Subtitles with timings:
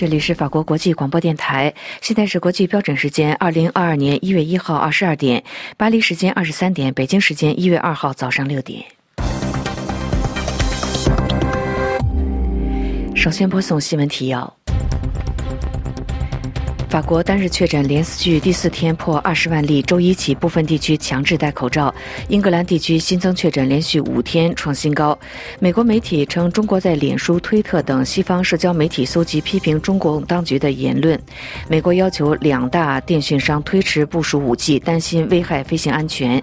[0.00, 5.44] 这里是法国国际广播电台，现在是国际标准时间二零二二年一月一号二十二点，
[5.76, 8.82] 巴黎时间二十三点，北京时间一月二号早上六点。
[13.14, 14.59] 首先播送新闻提要。
[16.90, 21.94] 法国单日确诊连续第四天破二十万例，周一起部分地区强制戴口罩。
[22.26, 25.16] 英格兰地区新增确诊连续五天创新高。
[25.60, 31.16] 美国媒体称，中国在脸书、推特等西方社交媒体搜集批评中国当局的言论。
[31.68, 36.42] 美国要求两大电讯商推迟部署武器，担心危害飞行安全。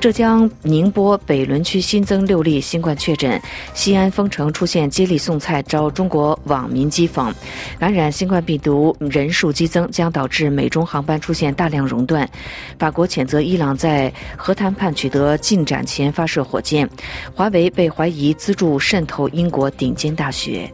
[0.00, 3.40] 浙江宁波北仑区新增六例新冠确诊，
[3.74, 7.34] 西安封城出现接力送菜遭中国网民讥讽，
[7.80, 12.28] 感染新冠病毒人数激增，将导致美中航班出现大量熔断。
[12.78, 16.88] 法国谴责伊朗在核谈判取得进展前发射火箭，
[17.34, 20.72] 华为被怀疑资助渗透英国顶尖大学。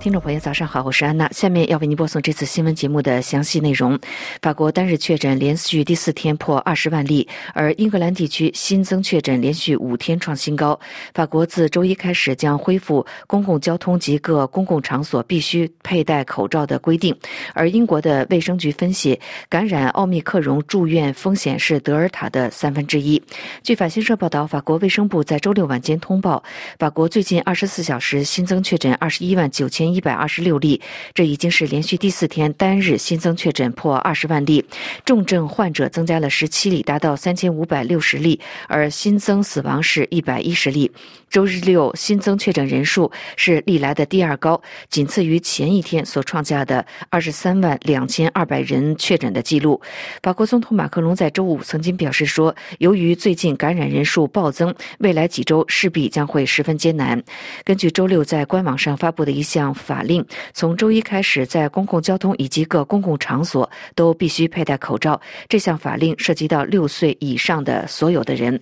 [0.00, 1.28] 听众朋友，早上好，我是安娜。
[1.30, 4.00] 下面要为您播送这次新闻节目的详细内容。
[4.40, 10.80] 法国单日确诊连续第四天破二十万例，而英格兰地区新增确诊连续五天创新高。
[11.12, 17.14] 法国自周一开始将恢复公共交通及各公共场所必须佩戴口罩的规定。
[17.52, 23.22] 而英国的卫生局分析，感染奥密克戎住院风险是德尔塔的三分之一。
[23.62, 26.42] 据法新社报道，法国卫生部在周六晚间通报，
[26.78, 29.89] 法国最近二十四小时新增确诊二十一万九千。
[29.92, 30.80] 一百二十六例，
[31.14, 34.64] 这已经是连续第四天单日新增确诊破二十万例，
[35.04, 38.38] 重症患者增加了十七例，达到三千五百六十例，
[38.68, 40.90] 而新增死亡是一百一十例。
[41.30, 49.80] 周日六新增确诊人数是历来的第二高，仅次于前一天所创下的二十三万两千二百人确诊的记录。
[50.24, 57.22] 法国总统马克龙在周五曾经表示说，由于最近感染人数暴增，未来几周势必将会十分艰难。
[57.64, 65.20] 根据周六在官网上发布的一项法令，从周一开始，在公共交通以及各公共场所都必须佩戴口罩。
[65.48, 68.60] 这项法令涉及到六岁以上的所有的人。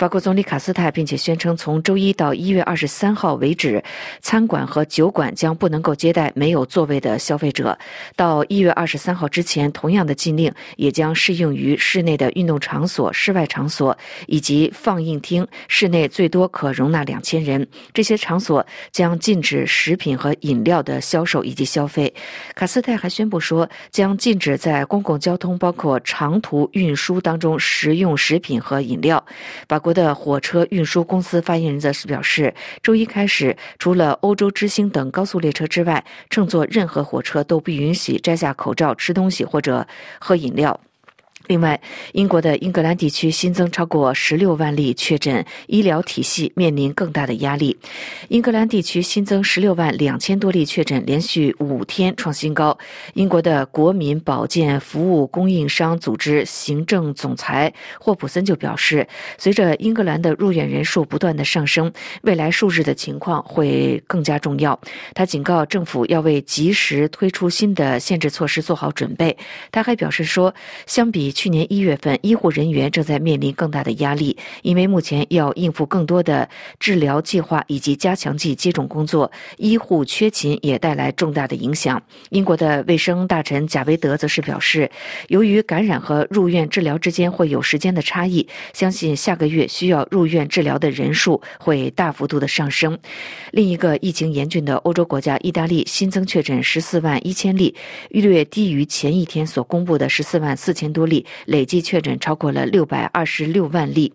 [0.00, 3.84] 法国总理卡斯泰并且宣称，从周一到一月二十三号为止，
[4.22, 7.78] 餐馆和酒馆将不能够接待没有座位的消费者。
[8.16, 13.94] 到一月二十三号之前，同样的禁令也将适用于室内的运动场所、室外场所
[14.26, 15.46] 以及放映厅。
[15.68, 17.68] 室内最多可容纳两千人。
[17.92, 22.10] 这些场所将禁止食品和饮料的销售以及消费。
[22.54, 29.22] 卡斯泰还宣布说，将禁止在公共交通，包括长途运输当中食用食品和饮料。
[29.68, 29.89] 法国。
[29.92, 39.86] 的火车运输公司发言人则是表示，周一开始，除了欧洲之星等高速列车之外，乘坐任何火车都不允许摘下口罩、吃东西或者
[40.18, 40.78] 喝饮料。
[41.50, 41.80] 另外，
[42.12, 47.76] 英国的英格兰地区新增超过十六万例确诊，医疗体系面临更大的压力。
[48.28, 52.78] 英格兰地区新增十六万两千多例确诊，连续五天创新高。
[53.14, 59.04] 英国的国民保健服务供应商组织行政总裁霍普森就表示，
[59.36, 64.80] 随着英格兰的入院人数不断的上升，未来数日的情况会更加重要。
[65.14, 69.36] 他警告政府要为及时推出新的限制措施做好准备。
[69.72, 70.54] 他还表示说，
[70.86, 71.34] 相比。
[71.40, 76.46] 去年一月份，医护人员正在面临更大的压力，因为目前要应付更多的
[76.78, 82.02] 治疗计划以及加强剂接种工作，医护缺勤也带来重大的影响。
[82.28, 84.90] 英国的卫生大臣贾维德则是表示，
[85.28, 92.98] 由于感染和入院治疗之间会有时间的差异，相信下个月需要入院治疗的人数会大幅度的上升。
[93.50, 97.74] 另一个疫情严峻的欧洲国家意大利新增确诊十四万一千例，
[98.10, 101.19] 略低于前一天所公布的十四万四千多例。
[101.46, 104.12] 累计确诊超过了六百二十六万例。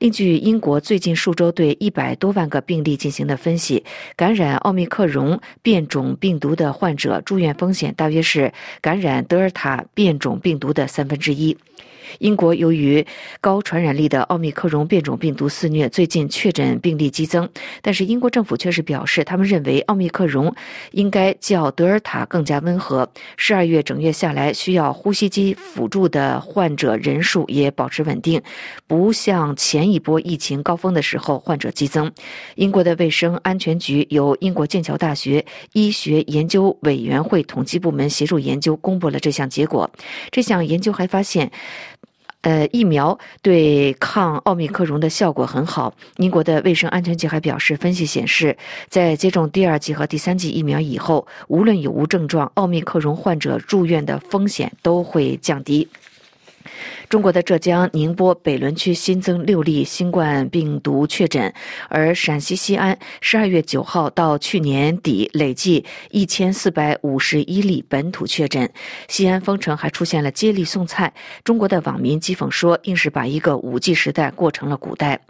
[0.00, 3.84] 另据英国最近数周对一百多万个病例进行的分析，
[4.16, 11.56] 感染奥密克戎变种病毒的患者住院风险大约是感染德尔塔变种病毒的三分之一。
[12.18, 13.04] 英国由于
[13.40, 17.48] 高传染力的奥密克戎变种病毒肆虐，最近确诊病例激增。
[17.82, 20.54] 但是英国政府却是表示，他们认为奥密克戎
[20.92, 23.08] 应该较德尔塔更加温和。
[23.36, 28.40] 十二月整月下来，需要呼吸机辅助的患者人数也保持稳定，
[28.86, 32.10] 不像前一波疫情高峰的时候患者激增。
[32.56, 39.90] 英国的卫生安全局由英国剑桥大学医学研究委员会统计部门协助研究，公布了这项结果。
[40.30, 41.50] 这项研究还发现。
[42.44, 45.94] 呃，疫苗对抗奥密克戎的效果很好。
[46.18, 48.54] 英国的卫生安全局还表示，分析显示，
[48.90, 55.88] 在接种第二剂和第三剂疫苗以后，无论有无症状，奥密克戎患者住院的风险都会降低。
[57.08, 61.52] 中国的浙江宁波北仑区新增六例新冠病毒确诊，
[61.88, 68.68] 而陕西西安十二月九号到去年底累计一千四百五十一例本土确诊。
[69.08, 71.12] 西安丰城还出现了接力送菜，
[71.44, 75.20] 中国的网民讥讽说，硬是把一个五 G 时代过成了古代。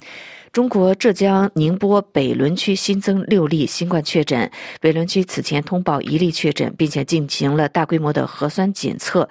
[0.55, 4.49] 中国浙江宁波北仑区新增六例新冠确诊，
[4.81, 9.29] 北仑区此前通报一例确诊，并且进行了大规模的核酸检测，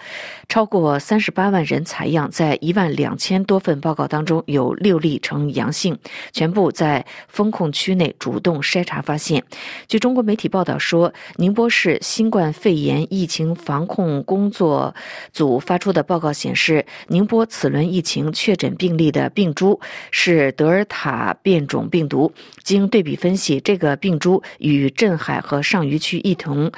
[0.50, 5.98] 超过三十八万人采样，在一万两千多份报告当中，有六例呈阳性，
[6.34, 9.42] 全部在封控区内主动筛查发现。
[9.88, 14.94] 据中国媒体报道说，宁波市新冠肺炎疫情防控工作
[15.32, 19.80] 组发出的报告显示，宁波此轮疫情确诊病例的病株
[20.12, 21.13] 是德尔塔。
[21.42, 22.32] 变种病毒。
[22.64, 26.72] 经对比分析，这个病株与镇海和上虞区一同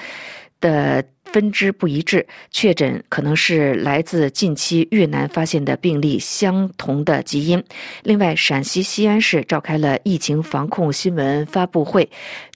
[0.62, 7.62] 的分支不一致，确诊可能是来自近期越南发现的病例相同的基因。
[8.04, 12.10] 另外，陕西西安市召开了疫情防控新闻发布会。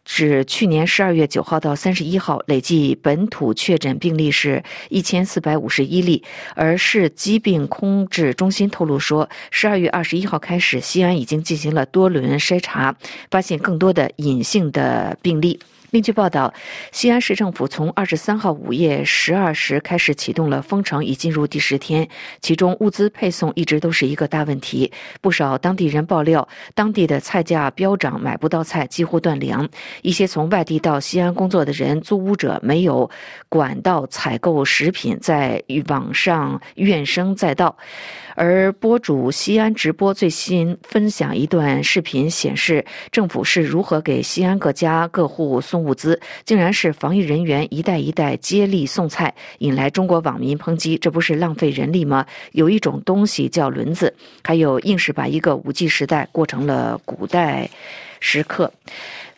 [0.05, 6.23] 指去年十二月九号到三十一号累计本土确诊病例是一千四百五十一例，
[6.55, 12.95] 而市疾病控制中心透露说，十二月二十一号开始，西安已经进行了多轮筛查，
[13.29, 15.59] 发现更多的隐性的病例。
[15.91, 16.53] 另据报道，
[16.91, 22.07] 西安市政府从二十三号午夜十二时开始启动了封城，已进入第十天。
[22.41, 29.68] 其中物资配送一直都是一个大问题，不少当地人爆料，当地的菜价飙涨，买不到菜，几乎断粮。
[30.03, 33.09] 一些从外地到西安工作的人、租屋者没有
[33.47, 37.75] 管道采购食品，在网上怨声载道。
[38.35, 52.25] 而博主西安直播最新分享一段视频，显示政府是如何给西安各家各户送物资，竟然是防疫人员一代一代接力送菜，引来中国网民抨击：这不是浪费人力吗？
[52.53, 57.69] 有一种东西叫轮子，还有硬是把一个五 G 时代过成了古代
[58.19, 58.71] 时刻。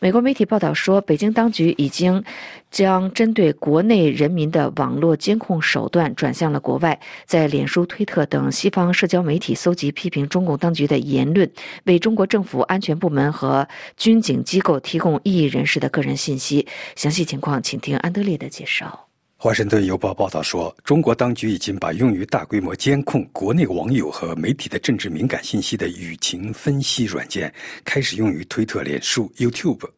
[0.03, 2.24] 美国媒体报道说，北京当局已经
[2.71, 11.48] 将针对国内人民的网络监控手段转向了国外，在脸书、推特等西方社交媒体搜集批评中共当局的言论，
[11.83, 16.65] 为中国政府安全部门和军警机构提供异议人士的个人信息。
[16.95, 19.10] 详细情况，请听安德烈的介绍。
[19.43, 27.51] 华盛顿邮报报道说，中国当局已经把用于大规模监控国内网友和媒体的政治敏感信息的舆情分析软件
[27.83, 29.89] 开始用于推特、脸书、YouTube。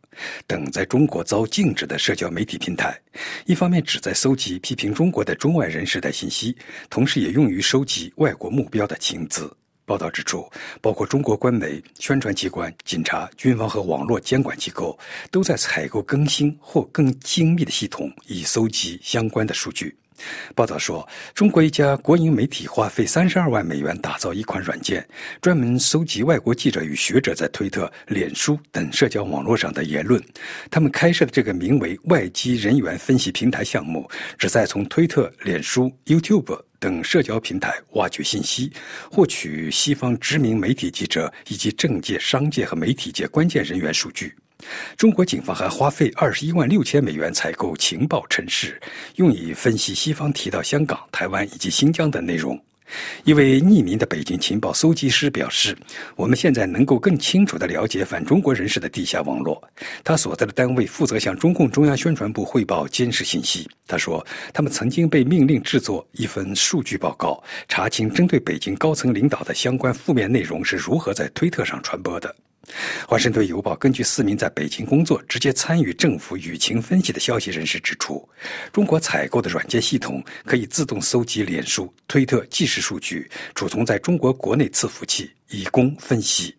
[0.48, 2.98] 等在中国遭禁止的社交媒体平台，
[3.46, 6.56] 一方面旨在搜集批评中国的中外人士的信息，
[6.90, 9.54] 同时也用于收集外国目标的情资。
[9.86, 10.50] 报道指出，
[10.82, 14.98] 包括中国官媒、宣传机关、警察、军方和网络监管机构，
[15.30, 19.96] 都在采购更新或更精密的系统，以搜集相关的数据。
[20.56, 25.06] 报道说，中国一家国营媒体花费三十二万美元打造一款软件，
[25.42, 30.24] 专门搜集外国记者与学者在推特、脸书等社交网络上的言论。
[30.70, 38.70] 他们开设的这个名为“外籍人员分析平台”项目，旨在从推特、脸书、YouTube 等社交平台挖掘信息，
[39.10, 44.36] 获取西方知名媒体记者以及政界、商界和媒体界关键人员数据。
[44.98, 48.82] 中国警方还花费二十一万六千美元采购情报城市，
[49.16, 52.62] 用以分析西方提到香港、台湾以及新疆的内容。
[53.24, 55.78] 一位匿名的北京情报搜集师表示
[56.16, 59.62] ：“我们现在能够更清楚地了解反中国人士的地下网络。
[60.04, 63.70] 他所在的单位负责向中共中央宣传部汇报监视信息。
[63.88, 72.34] 他说，他们曾经被命令制作一份数据报告，查清针对北京高层领导的相关负面内容是如何在推特上传播的。”
[73.08, 78.28] 华盛顿邮报根据四名在北京工作、直接参与政府舆情分析的消息人士指出，
[78.72, 86.56] 中国采购的软件系统可以自动搜集脸书、推特即时数据，储存在中国国内伺服器，以供分析。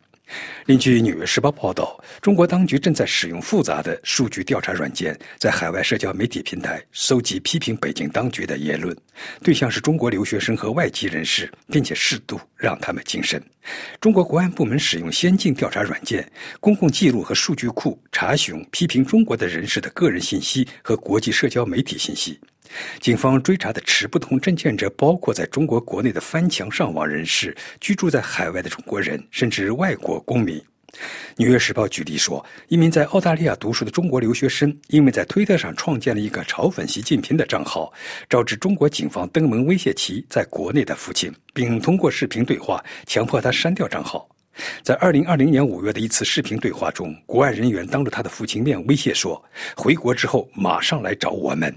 [0.67, 8.97] 另据《纽约时报》报道，中国当局正在使用复杂的数据调查软件，在海外社交媒体平台搜集批评北京当局的言论，
[9.43, 13.39] 对象是中国留学生和外籍人士，并且适度让他们晋升。
[14.01, 16.27] 中国国安部门使用先进调查软件、
[16.61, 22.41] 公共记录和数据库查询批评中国的人士的个人信息和国际社交媒体信息。
[23.01, 30.59] 警方追查的持不同证件者包括在中国国内的翻墙上网人士、居住在海外的中国人，甚至外国公民。
[31.37, 37.93] 《纽约时报》举例说，一名在澳大利亚读书的中国留学生，因为在推特上创建了一个嘲讽习近平的账号，
[38.29, 44.29] 招致中国警方登门威胁其在国内的父亲，并通过视频对话强迫他删掉账号。
[44.85, 49.45] 在2020年5月的一次视频对话中，国外人员当着他的父亲面威胁说
[49.77, 51.77] ：“回国之后马上来找我们。”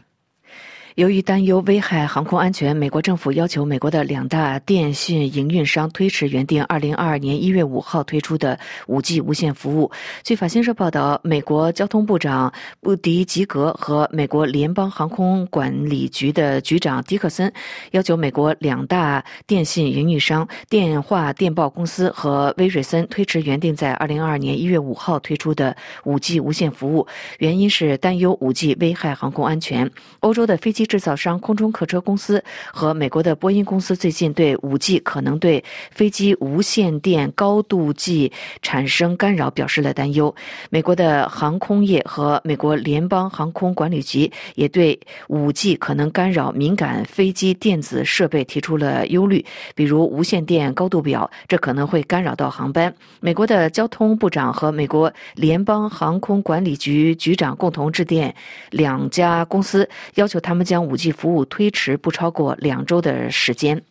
[0.98, 9.92] 由于担忧危害航空安全，美国政府要求美国的两大电信营运商推迟原定二零二二年一月五号推出的五 G 无线服务。
[10.24, 12.52] 据法新社报道，美国交通部长
[12.82, 17.54] 布迪吉格和美国联邦航空管理局的局长迪克森
[17.92, 27.06] 要求美国两大电信营运商电话电报公司和威瑞森推迟原定在二零二二年一月五号推出的五 G 无线服务，
[27.38, 29.92] 原因是担忧五 G 危害航空安全。
[30.22, 30.87] 欧洲的飞机。
[30.88, 40.34] 制造商空中客车公司和美国的波音公司最近对五 G 可能对飞机无线电高度计产生干扰表示了担忧。
[40.70, 52.94] 美国的航空业和美国联邦航空管理局也对五 G 可能干扰敏感飞机电子设备提出了忧虑，比如无线电高度表，这可能会干扰到航班。
[53.20, 58.34] 美国的交通部长和美国联邦航空管理局局长共同致电
[58.72, 60.77] 两家公司，要求他们将。
[60.78, 63.82] 将五 G 服务推迟不超过两周的时间。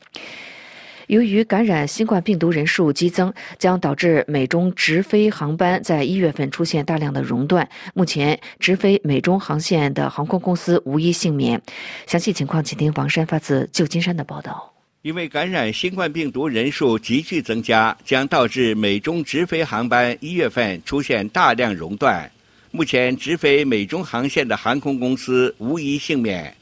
[1.09, 7.69] 由于感染新冠病毒人数激增，将导致美中直飞航班在一月份出现大量的熔断。
[7.93, 11.61] 目前，直飞美中航线的航空公司无一幸免。
[12.07, 14.73] 详细情况，请听王山发自旧金山的报道。
[15.03, 22.31] 因为感染新冠病毒人数急剧增加，将导致美中直飞航班一月份出现大量熔断。
[22.71, 26.56] 目前，直飞美中航线的航空公司无一幸免。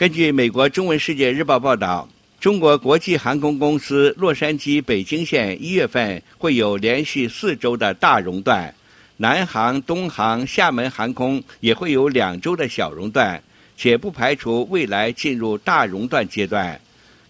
[0.00, 2.08] 根据美国《中文世界日报》报道，
[2.40, 8.74] 中国国际航空公司洛杉矶北京线一月份会有连续四周的大熔断，
[9.18, 13.42] 南航、东航、厦门航空也会有两周的小熔断，
[13.76, 16.80] 且不排除未来进入大熔断阶段。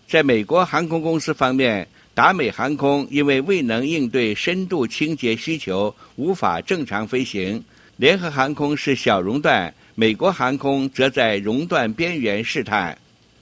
[0.06, 7.60] 在美国航空公司方面，达美航空因为未能应对深度清洁需求，无法正常飞行；
[7.96, 9.74] 联合航空是小熔断。
[10.00, 12.96] 美国航空则在熔断边缘试探。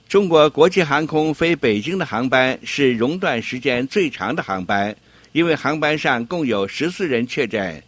[0.08, 4.92] 中国国际航空飞北京的航班是熔断时间最长的航班，
[5.30, 7.80] 因为航班上共有十四人确诊。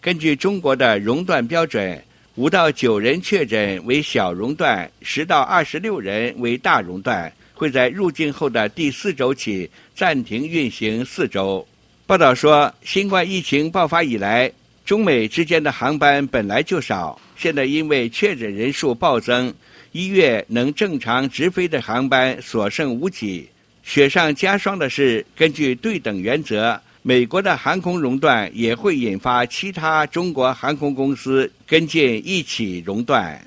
[0.00, 2.02] 根据中国的熔断标准，
[2.34, 11.64] 五到九人确诊为小熔断，十到二十六人为大熔断，会在入境后的第四周起暂停运行四周。
[12.08, 14.50] 报道说，新冠疫情爆发以来，
[14.86, 17.20] 中美之间的航班本来就少。
[17.36, 19.52] 现在因为确诊人数暴增，
[19.90, 23.48] 一月能正常直飞的航班所剩无几。
[23.82, 33.44] 雪上加霜的是，根据对等原则，美国的航空熔断也会引发其他中国航空公司跟进一起熔断。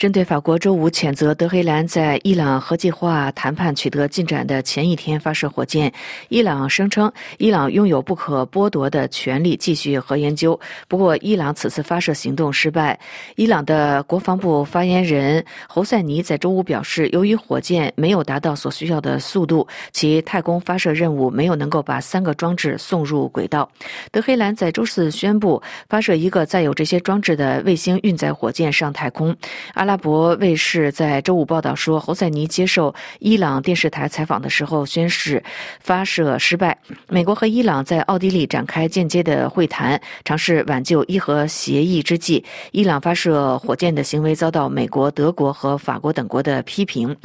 [0.00, 5.92] 针对法国周五谴责德黑兰在伊朗核计划谈判取得进展的前一天发射火箭，
[6.30, 10.58] 伊朗声称伊朗拥有不可剥夺的权利继续核研究。
[10.88, 12.98] 不过，伊朗此次发射行动失败。
[13.36, 23.70] 伊朗的国防部发言人侯赛尼在周五表示，由于火箭没有达到所需要的速度，其太空发射任务没有能够把三个装置送入轨道。
[24.10, 29.36] 德黑兰在周四宣布发射一个载有这些装置的卫星运载火箭上太空。
[29.74, 35.42] 阿拉拉伯卫视在周五报道说，侯赛尼接受伊朗电视台采访的时候宣誓
[35.80, 36.78] 发射失败。
[37.08, 47.16] 美国和伊朗在奥地利展开间接的会谈，尝试挽救伊核协议之际，伊朗发射火箭的行为遭到美国、德国和法国等国的批评。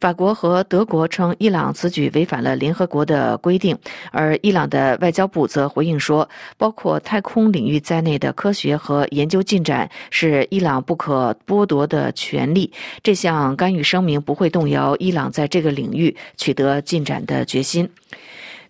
[0.00, 3.76] 法国和德国称伊朗此举违反了联合国的规定，
[4.12, 6.26] 而伊朗的外交部则回应说，
[6.56, 12.13] 包括太空领域在内的科学和研究进展是伊朗不可剥夺的。
[12.14, 17.88] 权利，这项干预声明不会动摇伊朗在这个领域取得进展的决心。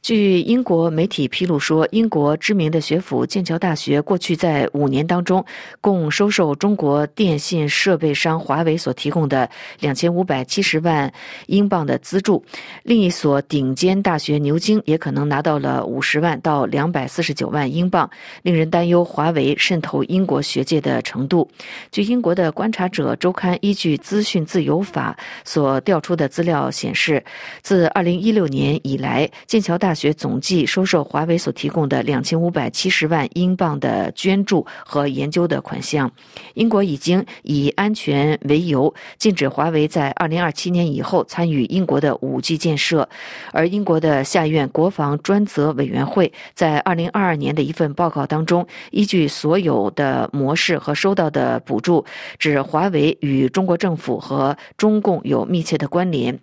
[0.05, 5.43] 据英国媒体披露说，英国知名的学府剑桥大学过去在五年当中，
[5.81, 9.49] 共收受中国电信设备商华为所提供的
[9.81, 11.11] 两千五百七十万
[11.47, 12.45] 英镑的资助。
[12.83, 18.11] 另一所顶尖大学牛津也可能拿到了五十万到两百四十九万英镑，
[18.43, 21.49] 令人担忧华为渗透英国学界的程度。
[21.91, 27.25] 据英国的观察者周刊依据资讯自由法所调出的资料显示，
[27.63, 36.11] 自二零一六年以来，剑桥大学总计收受华为所提供的两千五百七十万英镑的捐助和研究的款项。
[36.55, 43.09] 英国已经以安全为由禁止华为在二零二七年以后参与英国的五 G 建设。
[43.53, 52.05] 而英国的下院国防专责委员会在二零二二年的一份报告当中，依据所有的模式和收到的补助，
[52.39, 56.39] 指华为与中国政府和中共有密切的关联。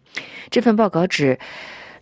[0.50, 1.38] 这份报告指。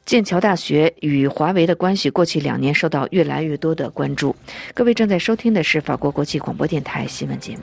[0.09, 4.35] 剑桥大学与华为的关系过去两年受到越来越多的关注，
[4.73, 7.61] 各位正在收听的是法国国际广播电台新闻节目。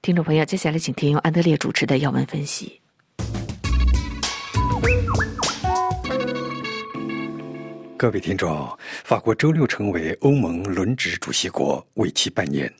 [0.00, 2.80] 听众朋友，接下来请听由安德烈主持的要闻分析。
[7.96, 12.72] 各位听众，法国周六成为欧盟轮值主席国，为期半年。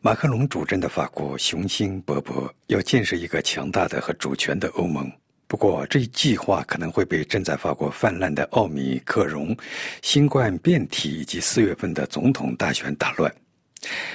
[0.00, 5.10] 马克龙主政的法国雄心勃勃，要建设一个强大的和主权的欧盟。
[5.48, 9.56] 不过，这一计划可能会被正在法国泛滥的奥米克戎
[10.02, 13.32] 新冠变体以及四月份的总统大选打乱。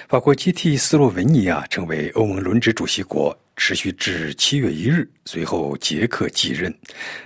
[0.10, 5.10] 法国接替斯洛文尼亚成为欧盟轮值主席国，持续至七月一日。
[5.24, 6.74] 随后，捷克继任。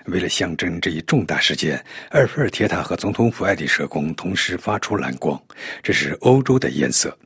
[0.05, 5.41] 为了象征这一重大事件，埃菲尔铁塔和总统府爱丽舍宫同时发出蓝光，
[5.81, 7.17] 这是欧洲的颜色。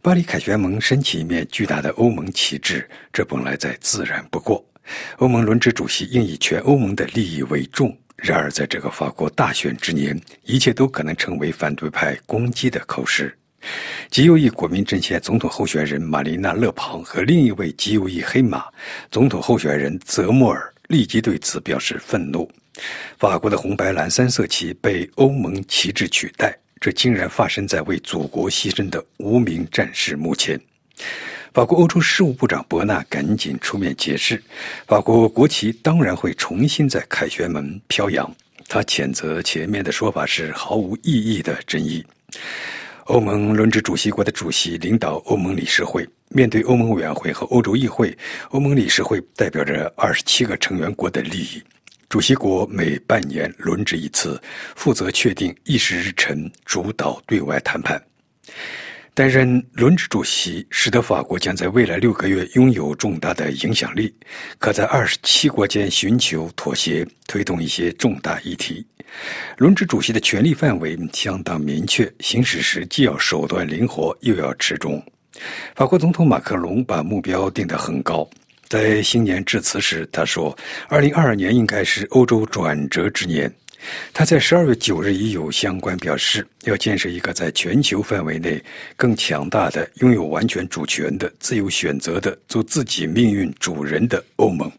[0.00, 4.64] 巴黎凯旋门升起一面巨大的欧盟旗帜，这本来再自然不过。
[5.18, 7.96] 欧盟轮值主席应以全欧盟的利益为重。
[8.16, 13.36] 然而，在这个法国大选之年，一切都可能成为反对派攻击的口实。
[14.10, 18.64] 极右翼国民阵线总统候选人玛丽娜·勒庞和另一位极右翼黑马
[19.10, 22.48] 总统候选人泽莫尔立即对此表示愤怒。
[23.18, 30.60] 法国的红白蓝三色旗被欧盟旗帜取代，这竟然发生在为祖国牺牲的无名战士墓前。
[31.54, 34.42] 法国欧洲事务部长伯纳赶紧出面解释，
[34.84, 38.28] 法国国旗当然会重新在凯旋门飘扬。
[38.66, 42.04] 他谴责前面的说法是毫无意义的争议。
[43.04, 48.16] 欧盟轮值主席国的主席领导欧盟理事会，面对欧盟委员会和欧洲议会，
[48.48, 51.62] 欧盟理事会代表着二十七个成员国的利益。
[52.12, 54.38] 主席国每半年轮值一次，
[54.76, 57.98] 负责确定议事日程，主导对外谈判。
[59.14, 64.14] 担任轮值主席，使得法国将在未来六个月拥有重大的影响力，
[64.58, 68.86] 可在二十七国间寻求妥协，推动一些重大议题。
[69.56, 75.02] 轮值主席的权力范围相当明确，行使时既要手段灵活，又要持重。
[75.74, 78.28] 法国总统马克龙把目标定得很高，
[78.72, 80.56] 在新年致辞时，他说
[80.88, 83.54] ：“二零二二年应该是欧洲转折之年。”
[84.14, 88.58] 他在十二月九日已有相关表示，要建设一个在全球范围内
[88.96, 94.72] 更强大的、拥有完全主权的、自由选择的、做自己命运主人的欧盟。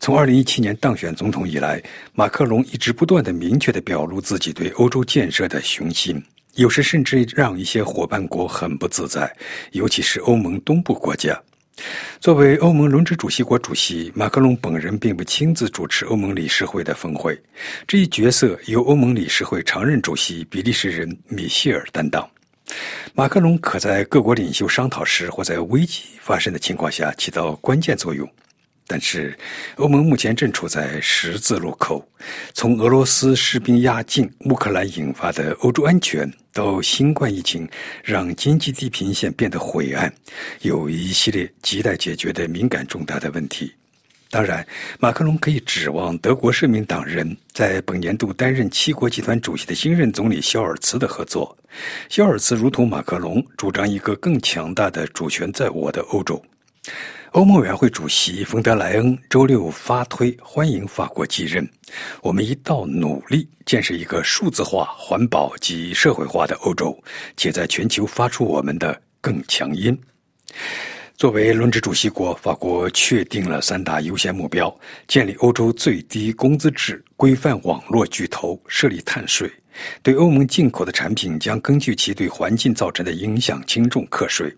[0.00, 1.80] 从二零一七年当选总统以来，
[2.12, 6.20] 马克龙一直不断的明确的表露自己对欧洲建设的雄心，
[6.56, 9.32] 有时甚至让一些伙伴国很不自在，
[9.70, 11.40] 尤其是欧盟东部国家。
[12.20, 17.38] 作为欧盟轮值主席国主席，马克龙本人并不亲自主持欧盟理事会的峰会，
[17.86, 22.28] 这一角色由欧盟理事会常任主席比利时人米歇尔担当。
[23.14, 28.28] 马克龙可在各国领袖商讨时或在危机发生的情况下起到关键作用。
[28.88, 29.36] 但是，
[29.76, 32.08] 欧盟目前正处在十字路口，
[32.54, 37.68] 从俄罗斯士兵压境、乌克兰引发的欧洲安全，到新冠疫情
[38.02, 40.10] 让经济地平线变得晦暗，
[40.62, 43.70] 有一系列亟待解决的敏感重大的问题。
[44.30, 44.66] 当然，
[44.98, 51.54] 马克龙可以指望德国社民党人在本年度担任七国集团主席的新任总理肖尔茨的合作。
[52.08, 56.42] 肖尔茨如同马克龙，主张一个更强大的主权在我的欧洲。
[57.36, 61.68] 欧盟委员会主席冯德莱恩周六发推欢迎法国继任。
[62.22, 66.98] 我们一道努力建设一个数字化、环保及社会化的欧洲，
[67.36, 69.94] 且在全球发出我们的更强音。
[71.18, 74.74] 作为轮值主席国，法国确定了三大优先目标：
[75.06, 79.52] 建立欧洲最低工资制、规范网络巨头、设立碳税。
[80.02, 84.50] 对欧盟进口的产品将根据其对环境造成的影响轻重课税。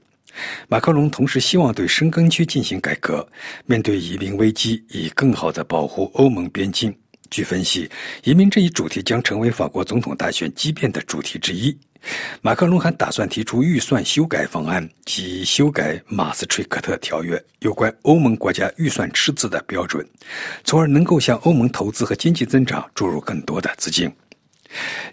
[0.69, 3.27] 马克龙同时希望对深根区进行改革，
[3.67, 6.95] 面对移民危机，以更好地保护欧盟边境。
[7.31, 7.91] 据分析，
[8.25, 11.77] 移民这一主题将成为法国总统大选激变的主题之一。
[12.41, 20.07] 马克龙还打算提出预算修改方案，即修改马斯垂克特条约有关欧盟国家预算赤字的标准，
[20.65, 24.11] 从而能够向欧盟投资和经济增长注入更多的资金。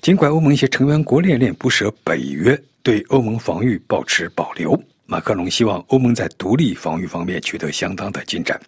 [0.01, 4.81] 尽管欧盟一些成员国恋恋不舍北约，对欧盟防御保持保留。
[5.07, 8.59] 马克龙希望欧盟在独立防御方面取得相当的进展。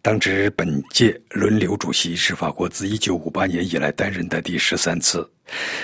[0.00, 5.28] 当值本届轮流主席是法国自1958年以来担任的第十三次。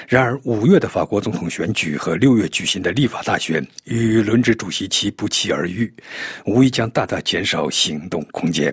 [0.06, 5.92] 然而，五月的法国总统选举和六月举行的立法大选与轮值主席期不期而遇，
[6.46, 8.72] 无疑将大大减少行动空间。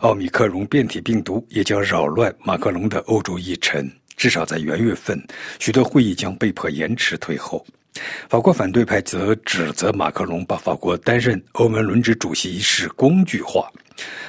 [0.00, 5.22] 奥密克戎变体病毒也将扰乱马克龙的欧洲议程，至少在元月份，
[5.58, 7.66] 许多会议将被迫延迟推后。
[8.28, 13.70] 法国反对派则指责马克龙把法国担任欧盟轮值主席一事工具化。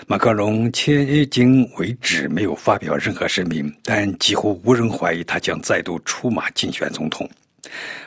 [0.08, 7.30] 马克龙迄今为止没有发表任何声明，但几乎无人怀疑他将再度出马竞选总统。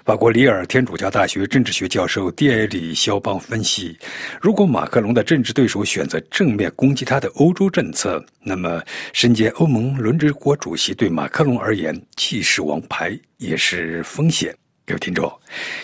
[0.05, 3.97] 法国里尔天主教大学政治学教授蒂埃里·肖邦分析：
[4.41, 14.53] 如果马克龙的政治对手选择正面攻击他的欧洲政策，那么身兼欧盟轮值国主席对马克龙而言既是王牌也是风险。
[14.93, 15.33] 有听众，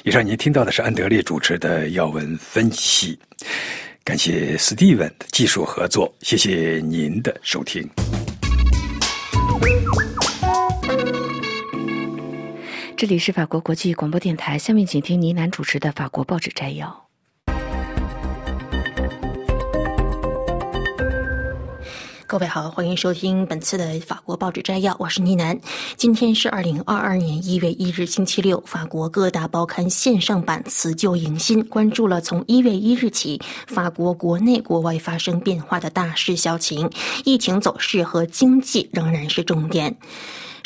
[0.05, 3.19] 以上您听到的是安德烈主持的要闻分析。
[4.05, 7.89] 感谢 Steven 的技术合作，谢谢您的收听。
[12.97, 17.08] 这里是法国国际广播电台，下面请听倪楠主持的法国报纸摘要。
[22.29, 25.59] 各位好，欢迎收听本次的法国报纸摘要，我是倪楠。
[25.97, 28.63] 今天是二零二二年一月一日，星期六。
[28.67, 36.91] 法国各大报刊线上版辞旧迎新，关注了从一月一日起法国国内国外发生变化的大事小情，
[37.25, 39.91] 疫情走势和经济仍然是重点。《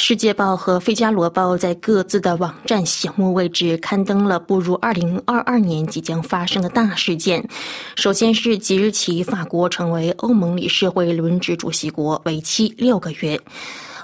[0.05, 7.49] 世界报》和《费加罗报》在各自的网站醒目位置刊登了步入二零二二年即将发生的大事件。
[7.95, 13.41] 首先是即日起，法国成为欧盟理事会轮值主席国，为期六个月。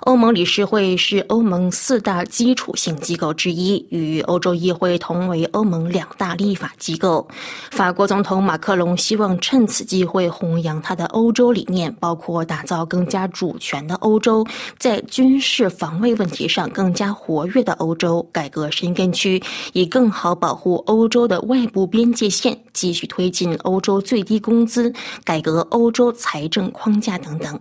[0.03, 7.27] 欧盟理事会是欧盟四大基础性机构之一，与欧洲议会同为欧盟两大立法机构。
[7.71, 14.47] 法国总统马克龙希望趁此机会弘扬他的欧洲理念，包括打造更加主权的欧洲，
[14.79, 24.93] 在军事防卫问题上更加活跃的欧洲，改革申根区，以更好保护欧洲的外部边界线，继续推进欧洲最低工资，
[25.25, 27.59] 改革欧洲财政框架等等。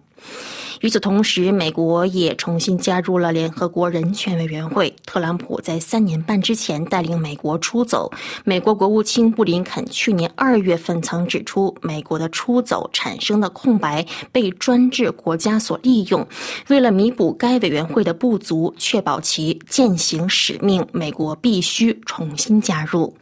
[0.82, 4.94] 与此同时，美国也重新加入了联合国人权委员会。
[5.06, 8.12] 特朗普在三年半之前带领美国出走。
[8.44, 16.26] 美国国务卿布林肯去年二月份曾指出，美国的出走产生的空白被专制国家所利用。
[16.68, 23.14] 为了弥补该委员会的不足，确保其践行使命，美国必须重新加入。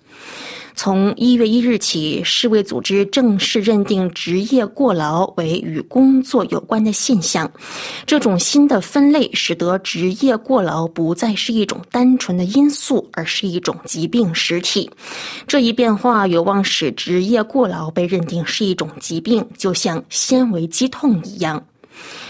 [0.76, 7.50] 从一月一日起，世卫组织正式认定职业过劳为与工作有关的现象。
[8.06, 14.90] 这种新的分类使得职业过劳不再是一种单纯的因素，而是一种疾病实体。
[15.48, 21.66] 这一变化有望使职业过劳被认定是一种疾病，就像纤维肌痛一样。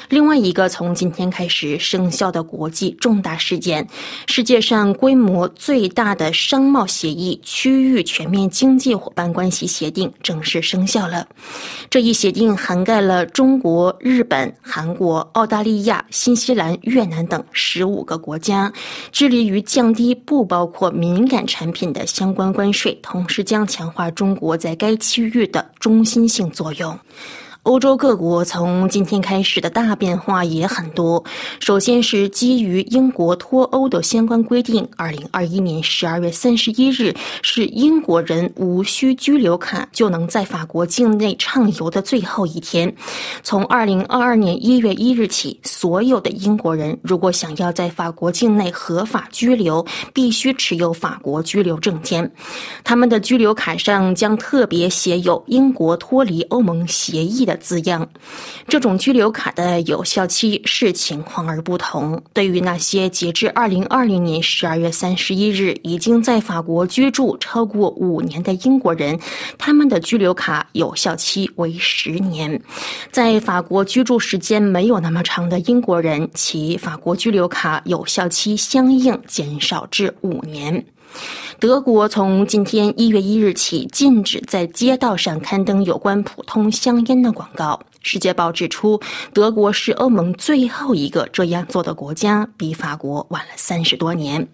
[0.10, 3.88] 另外一个从今天开始生效的国际重大事件，
[4.28, 11.28] 世界上规模最大的商贸协议——区域全面经济伙伴关系协定正式生效了。
[11.90, 18.72] 这一协定涵盖了中国、日本、韩国、澳大利亚、新西兰、越南等十五个国家，
[19.12, 26.98] 致力于降低不包括敏感产品的相关关税，同时将强化中国在该区域的中心性作用。
[27.66, 31.24] 欧洲各国从今天开始的大变化也很多。
[31.60, 42.96] 首先是基于英国脱欧的相关规定，二零二一年十二月三十一日是英国人无需居留卡就能在法国境内畅游的最后一天。
[43.42, 52.32] 从二零二二年一月一日起，所有的英国人如果想要在法国境内合法居留，必须持有法国居留证件。
[52.84, 57.55] 他们的居留卡上将特别写有“英国脱离欧盟协议”的。
[57.58, 58.08] 字样，
[58.68, 62.22] 这种居留卡的有效期视情况而不同。
[62.34, 69.20] 对于那些截至二零二零年十二月三十一日已经在法国居住超过五年的英国人，
[69.58, 72.62] 他们的居留卡有效期为十年。
[73.12, 80.86] 在法国居住时间没有那么长的英国人，其法国居留卡有效期相应减少至五年。
[81.60, 87.80] 德国从今天一月一日起禁止在街道上刊登有关普通香烟的广告。
[88.02, 89.00] 世界报指出，
[89.34, 94.48] 德国是欧盟最后一个这样做的国家，比法国晚了三十多年。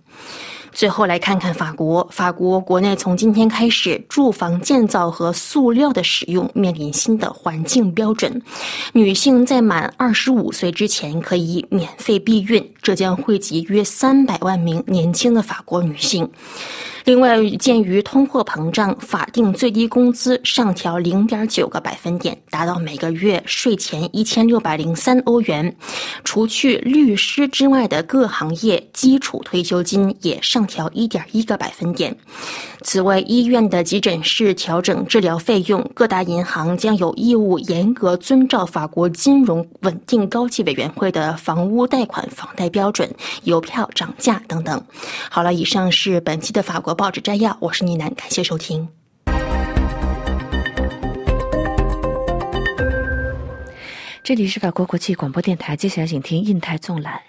[0.72, 8.42] 最后来看看法国，法国国内从今天开始，住房建造和塑料的使用面临新的环境标准。
[8.94, 16.30] 女性在满二十五岁之前可以免费避孕，这将惠及约三百万名年轻的法国女性。
[17.04, 25.76] 另外，鉴于通货膨胀，法定最低工资上调零点九个百分点，达到每个月税前一千六百零三欧元。
[26.24, 32.16] 除去律师之外的各行业基础退休金也上调一点一个百分点。
[32.84, 43.10] 此外，医院的急诊室调整治疗费用，各大银行将有义务严格遵照法国金融稳定高级委员会的房屋贷款房贷标准，
[43.44, 44.84] 邮票涨价等等。
[45.30, 46.91] 好了，以上是本期的法国。
[46.96, 48.88] 报纸摘要，我是倪楠，感谢收听。
[54.24, 57.20] 这里是法国国际广播电台，接下来请听印太纵览。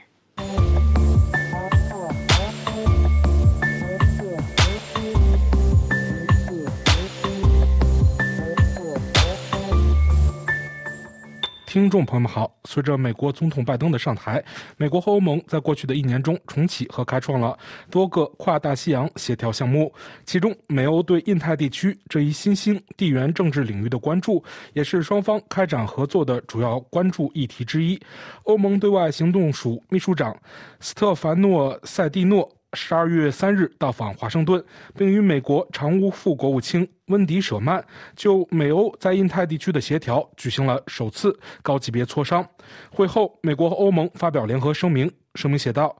[11.73, 14.45] 听众朋友们好，随着美国总统拜登的上台，
[14.77, 17.59] 美国和欧盟在过去的一年中重启和开创了
[17.91, 19.91] 多个跨大西洋协调项目。
[20.27, 27.99] 其中，美欧对印太地区这一新兴地缘政治领域的关注，也是双方开展合作的主要关注议题之一。
[28.43, 30.37] 欧盟对外行动署秘书长
[30.79, 32.47] 斯特凡诺·塞蒂诺。
[32.75, 34.63] 十二月三日到访华盛顿，
[34.97, 37.85] 并与美国常务副国务卿温迪·舍曼
[38.17, 42.47] 就美欧在印太地区的协调举行了首次高级别磋商。
[42.91, 45.95] 会后，美国和欧盟发表联合声明，声明写道：“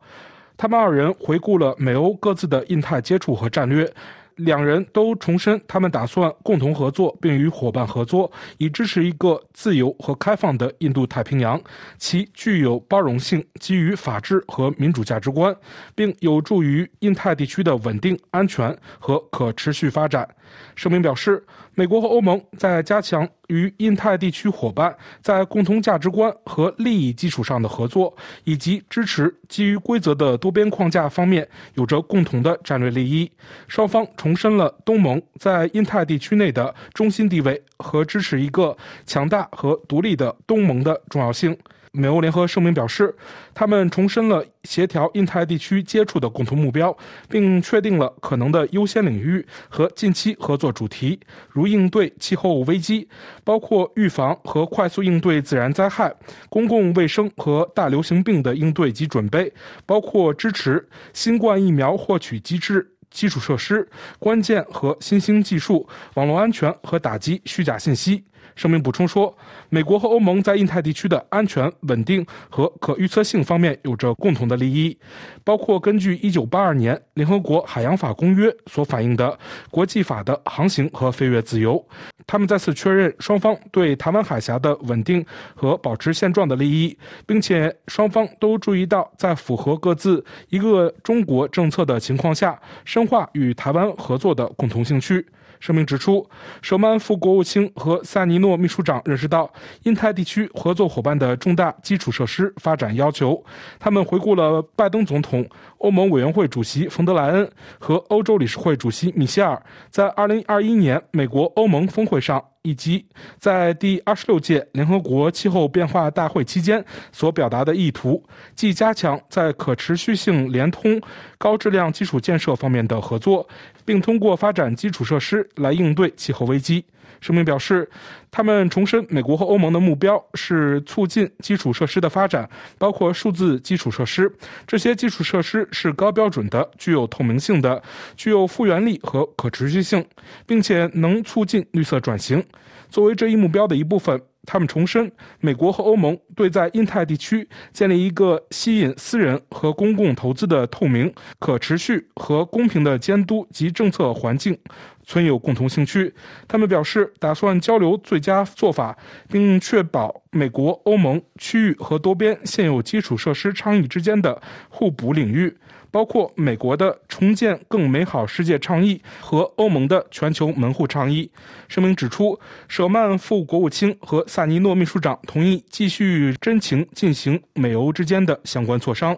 [0.57, 3.93] 他们二人回顾了美欧各自的印太接触和战略。”
[4.37, 11.61] 两人都重申，他们打算共同合作，并与伙伴合作，以支持一个自由和开放的印度太平洋，
[11.99, 15.55] 其具有包容性、基于法治和民主价值观，
[15.95, 20.29] 并有助于印太地区的稳定、安全和可持续发展。
[20.75, 33.31] 声明表示，美国和欧盟在加强与印太地区伙伴在共同价值观和利益基础上的合作，以及支持基于规则的多边框架方面有着共同的战略利益。
[33.69, 41.57] 双方重申了东盟在印太地区内的中心地位和支持一个强大和独立的东盟的重要性。
[41.95, 43.15] 美欧联合声明表示，
[43.53, 46.97] 他们重申了协调印太地区接触的共同目标，
[47.29, 53.07] 并确定了可能的优先领域和近期合作主题，如应对气候危机，
[53.45, 56.11] 包括预防和快速应对自然灾害、
[56.49, 59.53] 公共卫生和大流行病的应对及准备，
[59.85, 63.87] 包括支持新冠疫苗获取机制、基础设施、
[64.19, 68.25] 关键和新兴技术、网络安全和打击虚假信息。
[68.55, 69.37] 声明补充说，
[69.69, 74.97] 美国和欧盟在印太地区的安全、稳定和可预测性方面有着共同的利益，
[75.45, 79.39] 包括根据1982年联合国海洋法公约所反映的
[79.71, 81.85] 国际法的航行和飞越自由。
[82.27, 95.27] 他们再次确认双方对台湾海峡的稳定和保持现状的利益，并且双方都注意到在符合各自一个中国政策的情况下，深化与台湾合作的共同兴趣。
[95.63, 96.29] 声明指出，
[96.61, 99.49] 舍曼副国务卿和萨尼诺秘书长认识到
[99.85, 103.41] 印太地区合作伙伴的重大基础设施发展要求。
[103.79, 105.49] 他们回顾了拜登总统、
[105.79, 107.49] 欧盟委员会主席冯德莱恩
[107.79, 112.43] 和欧洲理事会主席米歇尔在2021年美国欧盟峰会上。
[112.63, 113.05] 以及
[113.39, 118.23] 在第二十六届联合国气候变化大会期间所表达的意图，
[118.55, 121.01] 即加强在可持续性、联通、
[121.39, 123.49] 高质量基础建设方面的合作，
[123.85, 126.85] 并通过发展基础设施来应对气候危机。
[127.23, 127.89] 声明表示，
[128.31, 134.31] 他们重申美国和欧盟的目标是促进基础设施的发展，包括数字基础设施。
[134.67, 137.81] 这些基础设施是高标准的、具有透明性的、
[138.17, 140.05] 具有复原力和可持续性，
[140.47, 142.45] 并且能促进绿色转型。
[142.93, 144.21] 作为这一目标的一部分。
[144.45, 154.59] 他们重申，美国和欧盟对在印太地区建立一个吸引私人和公共投资的透明、可持续和公平的监督及政策环境
[155.05, 156.13] 存有共同兴趣。
[156.49, 158.99] 他们表示，打算交流最佳做法，
[159.31, 165.57] 并确保美国、欧盟区域和多边现有基础设施倡议之间的互补领域。
[165.93, 171.31] 包括美国的重建更美好世界倡议和欧盟的全球门户倡议。
[171.69, 179.17] 声明指出，舍曼副国务卿和萨尼诺秘书长同意继续真情进行美欧之间的相关磋商。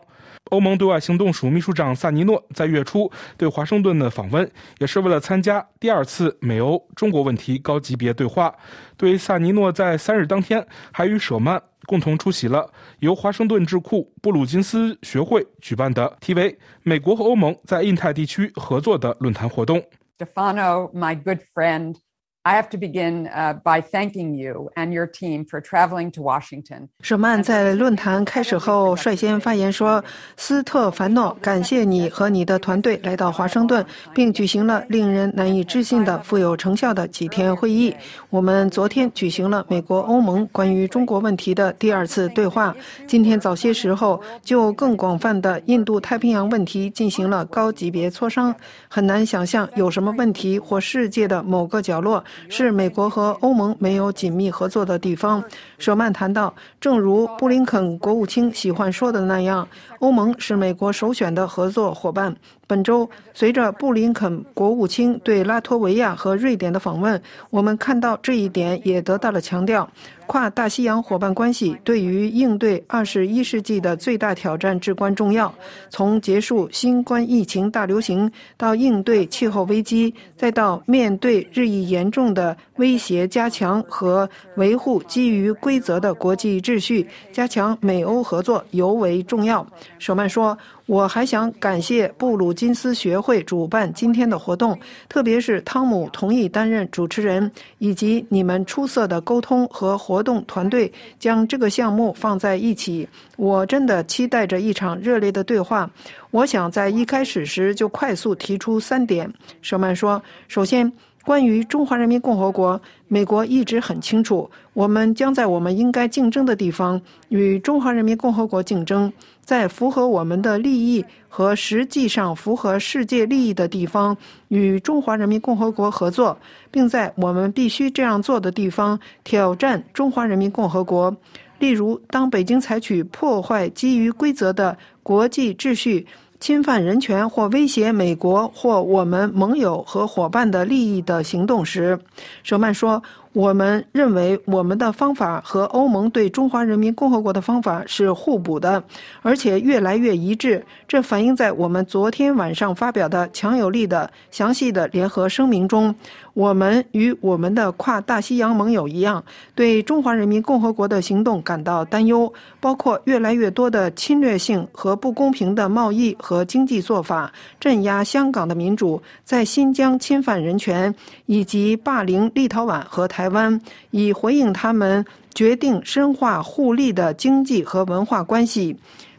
[0.51, 8.55] 欧盟对外行动署秘书长萨尼诺在月初对华盛顿的访问，也是为了参加第二次美欧中国问题高级别对话。
[8.97, 12.71] 对萨尼诺在三日当天还与舍曼共同出席了
[13.01, 19.83] 由华盛顿智库布鲁金斯学会举办的题为“美国和欧盟在印太地区合作”的论坛活动。
[20.19, 21.97] Stefano, my good friend.
[22.47, 23.27] I have to begin
[23.65, 26.89] by thanking you and your team for traveling to Washington.
[27.01, 30.05] 舍曼在论坛开始后率先发言说
[30.37, 33.83] ：“斯特凡诺，感谢你和你的团队来到华盛顿，
[34.15, 37.97] 并举行了令人难以置信的富有成效的几天会议。
[38.29, 42.77] 我们昨天举行了美国欧盟关于中国问题的第二次对话，
[43.07, 48.55] 今天早些时候就更广泛的印度太平洋问题进行了高级别磋商。
[48.87, 55.43] 很难想象有什么问题或世界的某个角落。”是美国和欧盟没有紧密合作的地方。
[55.85, 59.69] 舍曼谈到，正如布林肯国务卿喜欢说的那样，
[59.99, 62.35] 欧盟是美国首选的合作伙伴。
[62.67, 67.21] 本周，随着布林肯国务卿对拉脱维亚和瑞典的访问，
[67.51, 69.87] 我们看到这一点也得到了强调。
[70.27, 75.55] 跨大西洋伙伴关系对于应对二十一世纪的最大挑战至关重要。
[75.91, 89.67] 从结束新冠疫情大流行，到应对气候危机，再到面对日益严重的威胁加强和维护基于规则的国际秩序，加强美欧合作尤为重要。
[89.99, 90.57] 舍曼说。
[90.87, 103.09] 我还想感谢布鲁金斯学会主办今天的活动，特别是汤姆同意担任主持人，以及你们出色的沟通和活动团队将这个项目放在一起。
[103.39, 105.91] 我真的期待着一场热烈的对话。
[106.31, 109.33] 我想在一开始时就快速提出三点。
[109.63, 110.93] 舍曼说：“首先，
[111.25, 119.13] 关于中华人民共和国，美国一直很清楚，我们将在我们应该竞争的地方与中华人民共和国竞争。”
[119.45, 124.17] 在符合我们的利益和实际上符合世界利益的地方，
[124.49, 126.39] 与中华人民共和国合作，
[126.71, 131.15] 并在我们必须这样做的地方挑战中华人民共和国。
[131.59, 136.07] 例如，当北京采取破坏基于规则的国际秩序、
[136.45, 141.99] 侵犯人权或威胁美国或我们盟友和伙伴的利益的行动时，
[142.43, 143.03] 舍曼说。
[143.33, 148.85] 我们认为我们的方法和欧盟对中华人民共和国的方法是互补的，
[149.23, 150.65] 而且越来越一致。
[150.87, 155.93] 这反映在我们昨天晚上发表的强有力的、详细的联合声明中。
[156.35, 170.93] 我们与我们的跨大西洋盟友一样，对中华人民共和国的行动感到担忧，包括越来越多的侵略性和不公平的贸易和经济做法，镇压香港的民主，在新疆侵犯人权，
[171.27, 173.61] 以及霸凌立陶宛和台湾，
[173.93, 178.77] 以回应他们决定深化互利的经济和文化关系。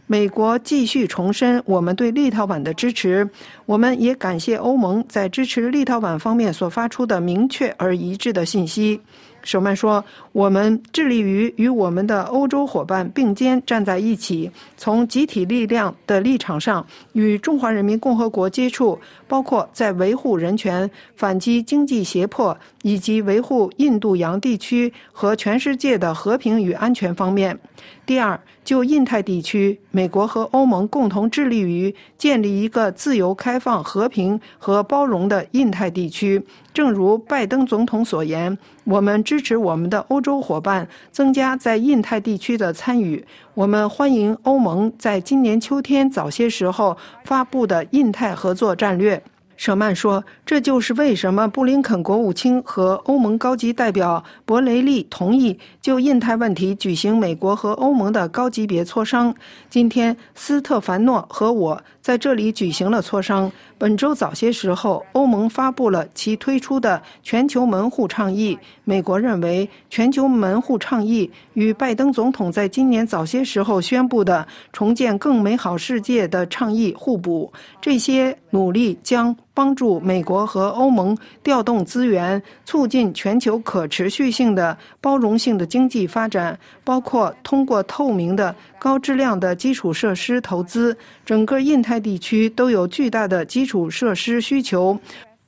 [0.08, 3.28] 美国继续重申我们对立陶宛的支持，
[3.66, 9.02] 我们也感谢欧盟在支持立陶宛方面所发出的明确而一致的信息。
[9.42, 10.04] 舍曼说
[10.36, 27.58] ：“我们致力于与我们的欧洲伙伴并肩站在一起，从集体力量的立场上与中华人民共和国接触，包括在维护人权、反击经济胁迫以及维护印度洋地区和全世界的和平与安全方面。
[28.06, 36.44] 第二，就印太地区，美国和欧盟共同致力于建立一个自由、开放、和平和包容的印太地区。”
[36.76, 43.24] 正如拜登总统所言，我们支持我们的欧洲伙伴增加在印太地区的参与。
[43.54, 49.22] 我们欢迎欧盟在今年秋天早些时候发布的印太合作战略。
[49.56, 59.34] 舍曼说：“这就是为什么布林肯国务卿和欧盟高级代表博雷利同意就印太问题举行美国和欧盟的高级别磋商。
[59.70, 63.52] 今天，斯特凡诺和我在这里举行了磋商。
[63.80, 68.56] 本周早些时候，欧盟发布了其推出的全球门户倡议。
[68.84, 77.52] 美国认为，全球门户倡议与拜登总统在今年早些时候宣布的重建更美好世界的倡议互补。
[77.82, 90.96] 这些努力将。”帮助美国和欧盟调动资源，促进全球可持续性的、包容性的经济发展，包括通过透明的、高质量的基础设施投资。
[91.26, 95.00] 整个印太地区都有巨大的基础设施需求。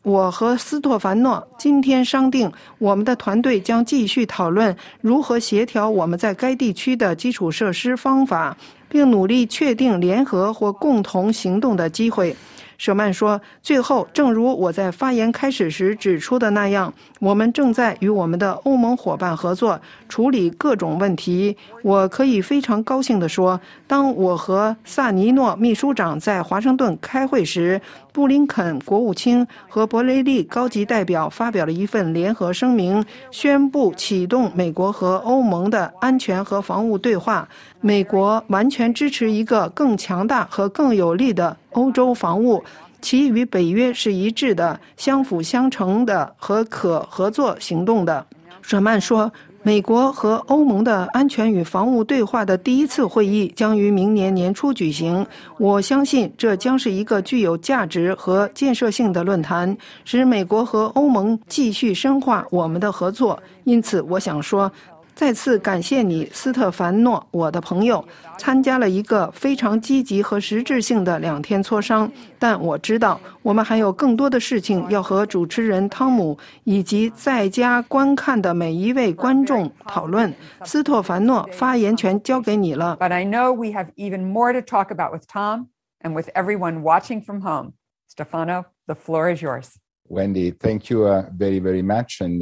[0.03, 8.55] 我和斯托凡诺今天商定，我们的团队将继续讨论如何协调我们在该地区的基础设施方法，
[8.87, 12.33] 并努力确定联合或共同行动的机会。
[12.77, 21.57] 舍曼说：“最后，正如我在发言开始时指出的那样，我们正在与我们的欧盟伙伴合作处理各种问题。
[21.81, 27.81] 我可以非常高兴地说，当我和萨尼诺秘书长在华盛顿开会时，
[28.17, 37.47] 布林肯国务卿和博雷利高级代表发表了一份联合声明，宣布启动美国和欧盟的安全和防务对话。
[37.79, 42.63] 美国完全支持一个更强大和更有力的。”欧洲防务，
[43.01, 48.25] 其与北约是一致的、相辅相成的和可合作行动的。
[48.63, 49.31] 舍曼说
[49.67, 55.27] ：“美国和欧盟的安全与防务对话的第一次会议将于明年年初举行。
[55.57, 63.37] 我相信这将是一个具有价值和建设性的论坛，使美国和欧盟继续深化我们的合作。
[63.65, 64.71] 因此，我想说。”
[65.17, 68.07] 再次感谢你，斯特凡诺，我的朋友，
[68.37, 72.09] 参加了一个非常积极和实质性的两天磋商。
[72.37, 80.31] 但我知道，我们还有更多的事情要和主持人汤姆以及在家观看的每一位观众讨论。
[80.63, 82.95] 斯特凡诺，发言权交给你了。
[82.99, 85.69] But I know we have even more to talk about with Tom
[86.03, 87.71] and with everyone watching from home.
[88.07, 89.77] Stefano, the floor is yours.
[90.09, 91.03] Wendy, thank you
[91.37, 92.41] very, very much, and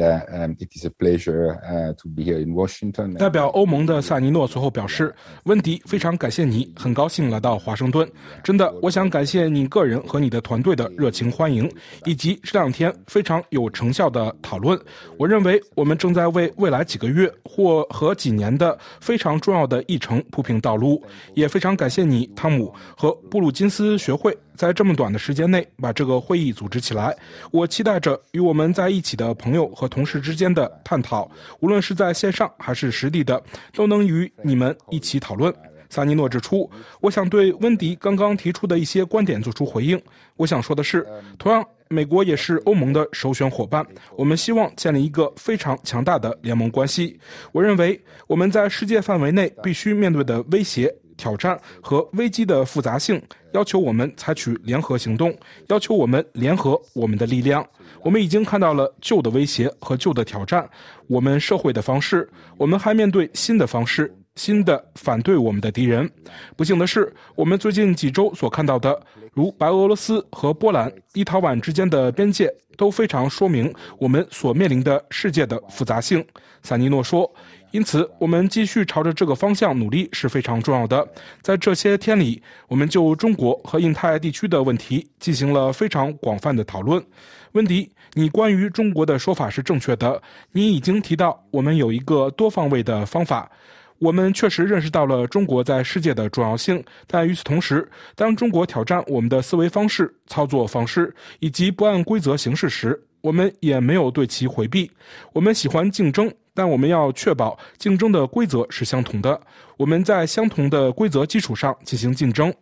[0.59, 1.57] it is a pleasure
[1.97, 3.15] to be here in Washington.
[3.15, 5.13] 代表欧盟的萨尼诺随后表示
[5.45, 8.07] ：“温迪，非常感谢你，很高兴来到华盛顿。
[8.43, 11.67] 真的，我想感谢你个人和你的团队的热情欢迎，
[12.05, 14.79] 以及这两天非常有成效的讨论。
[15.17, 21.01] 我认为我们正在为未来几个月或和几年的非常重要的议程铺平道路。
[21.33, 27.15] 也非常感谢你，汤姆和布鲁金斯学会。”在这么短的时间内把这个会议组织起来，
[27.51, 31.29] 我期待着与我们在一起的朋友和同事之间的探讨，
[31.59, 33.41] 无论是在线上还是实地的，
[33.73, 35.53] 都能与你们一起讨论。
[35.87, 40.01] 萨尼诺指出，我想对温迪刚刚提出的一些观点做出回应。
[40.35, 43.85] 我想说的是，同样，美国也是欧盟的首选伙伴，
[44.17, 47.17] 我们希望建立一个非常强大的联盟关系。
[47.51, 50.93] 我认为我们在世界范围内必须面对的威胁。
[51.17, 53.21] 挑战和危机的复杂性
[53.53, 55.35] 要求我们采取联合行动，
[55.67, 57.65] 要求我们联合我们的力量。
[58.01, 60.69] 我们已经看到了旧的威胁和旧的挑战，
[61.07, 66.09] 我们社会的方式，我们还面对新的方式，新的反对我们的敌人。
[66.57, 69.01] 不幸的是，我们最近几周所看到的，
[69.33, 76.25] 如白俄罗斯和波兰、立陶宛之间的边界，都非常说明我们所面临的世界的复杂性。
[76.61, 77.33] 萨尼诺说。
[77.71, 81.07] 因此，我们继续朝着这个方向努力是非常重要的。
[81.41, 87.03] 在这些天里，我们就中国和印太地区的问题进行了非常广泛的讨论。
[87.51, 90.21] 温迪，你关于中国的说法是正确的。
[90.51, 93.49] 你已经提到，我们有一个多方位的方法。
[93.97, 104.91] 我们确实认识到了中国在世界的重要性，但与此同时，当中国挑战我们的思维方式、操作方式以及不按规则行事时，我们也没有对其回避。
[105.33, 106.31] 我们喜欢竞争。
[106.57, 109.37] 但我们要确保竞争的规则是相同的，
[109.75, 112.53] 我们在相同的规则基础上进行竞争。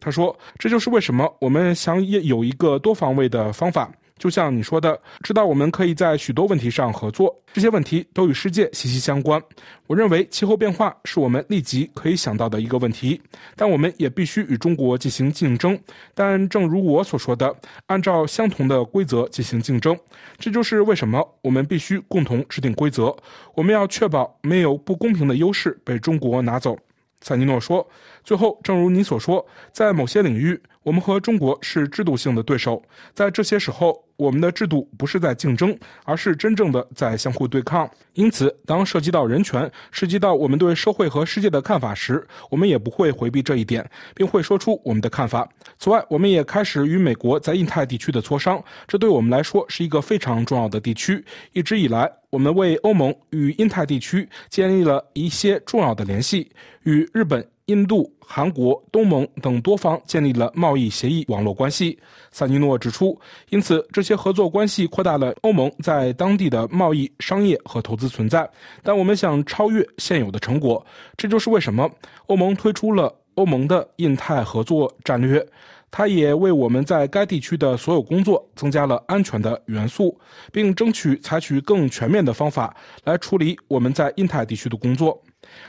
[0.00, 3.92] 他说：“这就是为什么我们想也有一个多方位的方法。”
[4.22, 9.42] 就像你说的，知道我们可以在许多问题上合作，这些问题都与世界息息相关。
[9.88, 13.20] 我认为气候变化是我们立即可以想到的一个问题，
[13.56, 15.76] 但我们也必须与中国进行竞争。
[16.14, 17.52] 但正如我所说的，
[17.86, 19.98] 按照相同的规则进行竞争，
[20.38, 23.12] 这就是为什么我们必须共同制定规则。
[23.56, 26.78] 我们要确保没有不公平的优势被中国拿走。
[27.24, 27.88] 萨尼诺说
[28.24, 32.82] ：“最后，正如你所说，在某些领域，我们和中国是制度性的对手。
[33.14, 37.90] 在这些时候，我们的制度不是在竞争，而是真正的在相互对抗。
[38.12, 45.48] 因此，当涉及到人权、涉及到我们对社会和世界的看法时，我们也不会回避这一点，并会说出我们的看法。
[45.76, 51.24] 此外，我们也开始与美国在印太地区的磋商，这对我们来说是一个非常重要的地区。
[51.52, 56.48] 一直以来，我们为欧盟与印太地区建立了一些重要的联系。”
[56.84, 61.98] 与日本、印度、韩国、东盟等多方建立了贸易协议网络关系。
[62.30, 63.18] 萨尼诺指出，
[63.50, 68.48] 因此这些合作关系扩大了欧盟在当地的贸易、商业和投资存在。
[68.82, 70.84] 但我们想超越现有的成果，
[71.16, 71.88] 这就是为什么
[72.26, 75.46] 欧盟推出了欧盟的印太合作战略。
[75.94, 80.18] 它也为我们在该地区的所有工作增加了安全的元素，
[80.50, 85.22] 并争取采取更全面的方法来处理我们在印太地区的工作。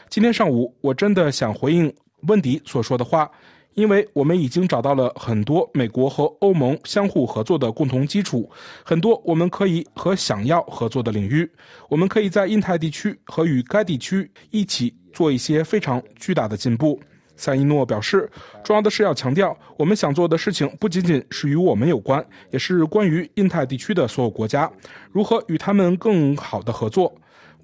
[0.09, 1.93] 今天上午，我真的想回应
[2.27, 3.29] 温迪所说的话，
[3.73, 8.49] 因为我们已经找到了很多美国和欧盟相互合作的共同基础，
[8.83, 11.49] 很多我们可以和想要合作的领域，
[11.89, 16.99] 我们可以在印太地区和与该地区一起做一些非常巨大的进步。
[17.35, 18.29] 塞伊诺表示，
[18.63, 24.71] 重要的是要强调，我们想做的事情不仅仅是与我们有关，也是关于印太地区的所有国家，
[25.11, 27.11] 如何与他们更好的合作。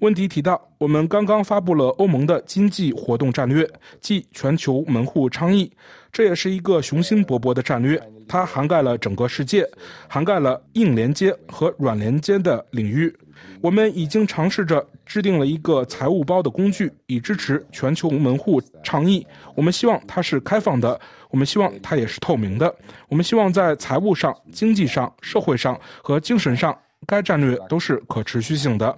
[0.00, 3.68] 温迪提到，我们刚刚发布了欧盟的经济活动战略，
[4.00, 5.70] 即全球门户倡议。
[6.10, 9.68] 这也是一个雄心勃勃的战略，它涵盖了整个世界，
[10.08, 13.14] 涵盖了硬连接和软连接的领域。
[13.60, 19.26] 我们已经尝试着制定了一个财务包的工具，以支持全球门户倡议。
[19.54, 20.98] 我们希望它是开放的，
[21.28, 22.74] 我们希望它也是透明的。
[23.08, 26.74] 我们希望在财务上、经济上、社会上和精神上。
[27.06, 28.96] 该战略都是可持续性的，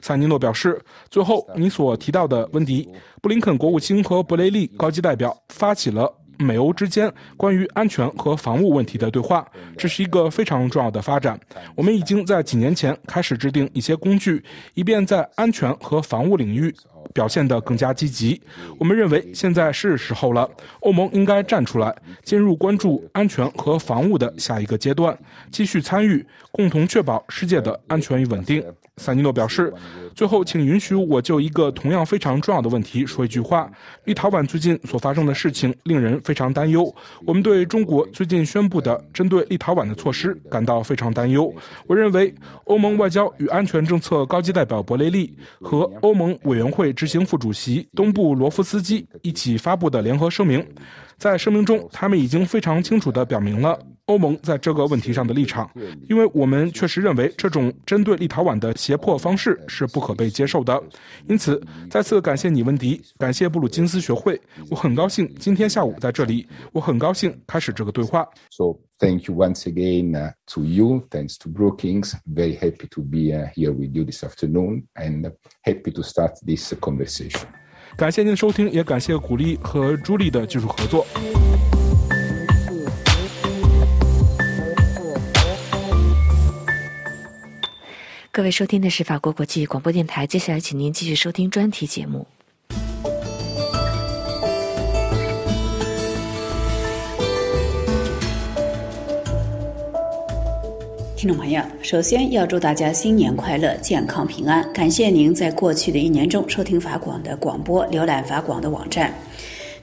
[0.00, 0.80] 萨尼诺表示。
[1.10, 2.84] 最后，你所提到的温迪·
[3.20, 9.46] 布林肯国务卿和布雷利高级代表发起了美欧之间关于安全和防务问题的对话，
[9.76, 11.38] 这是一个非常重要的发展。
[11.76, 14.42] 我们已经在几年前开始制定一些工具，
[14.74, 16.74] 以便在安全和防务领域。
[17.12, 18.40] 表现得更加积极。
[18.78, 20.48] 我们认为现在是时候了，
[20.80, 25.16] 欧盟应该站出来，进入关注安全和防务的下一个阶段，
[25.50, 28.64] 继续参与，共同确保世界的安全与稳定。
[28.98, 29.72] 萨尼诺表示
[30.14, 33.68] ：“最后，请允许我就一个同样非常重要的问题说一句话。
[34.04, 36.94] 立陶宛最近所发生的事情令人非常担忧。
[37.24, 41.52] 我们对中国最近宣布的针对立陶宛的措施感到非常担忧。
[41.86, 42.32] 我认为，
[42.64, 50.64] 欧盟外交与安全政策高级代表博雷利和欧盟委员会执行副主席东部罗夫斯基一起发布的联合声明，
[51.16, 53.76] 在声明中，他们已经非常清楚地表明了。”
[54.06, 55.70] 欧盟在这个问题上的立场，
[56.08, 60.82] 因为我们确实认为这种针对立陶宛的胁迫方式是不可被接受的。
[61.28, 64.40] 因此，再次感谢你，温迪，感谢布鲁金斯学会。
[64.68, 68.26] 我很高兴今天下午在这里，我很高兴开始这个对话。
[68.50, 71.02] So thank you once again to you.
[71.08, 72.14] Thanks to Brookings.
[72.26, 75.32] Very happy to be here with you this afternoon and
[75.62, 77.42] happy to start this conversation.
[77.96, 81.06] 感谢您的收听，也感谢鼓励和朱莉的技术合作。
[88.34, 92.26] 各位收听的是法国国际广播电台，接下来请您继续收听专题节目。
[101.14, 104.66] 听众朋友，首先要祝大家新年快乐、健康平安！
[104.72, 109.14] 感谢您在过去的一年中收听法广的广播、浏览法广的网站。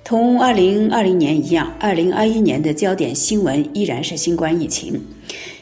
[0.03, 4.99] 同二零二零年一样，二零二一年的焦点新闻依然是新冠疫情。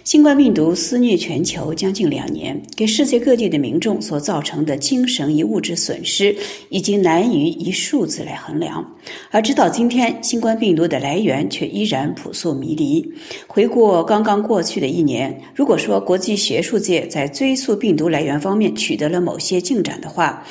[0.08, 6.34] 新冠病毒肆虐全球将近两年，给世界各地的民众所造成的精神与物质损失，
[6.70, 8.90] 已经难于以数字来衡量。
[9.32, 13.06] 而直到今天，新冠病毒的来源却依然扑朔迷离。
[13.48, 20.42] 回顾刚刚过去的一年，如果说国际学术界在追溯病毒来源方面取得了某些进展的话，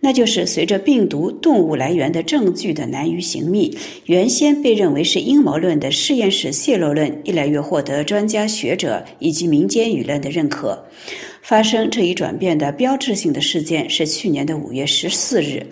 [0.00, 3.76] 那就是随着病毒动物来源的证据的难于寻觅，
[4.06, 10.82] 原先被认为是阴谋论的实验室泄露论，越来越获得专家学者以及民间舆论的认可。
[11.42, 15.66] 发生这一转变的标志性的事件是去年的五月十四日，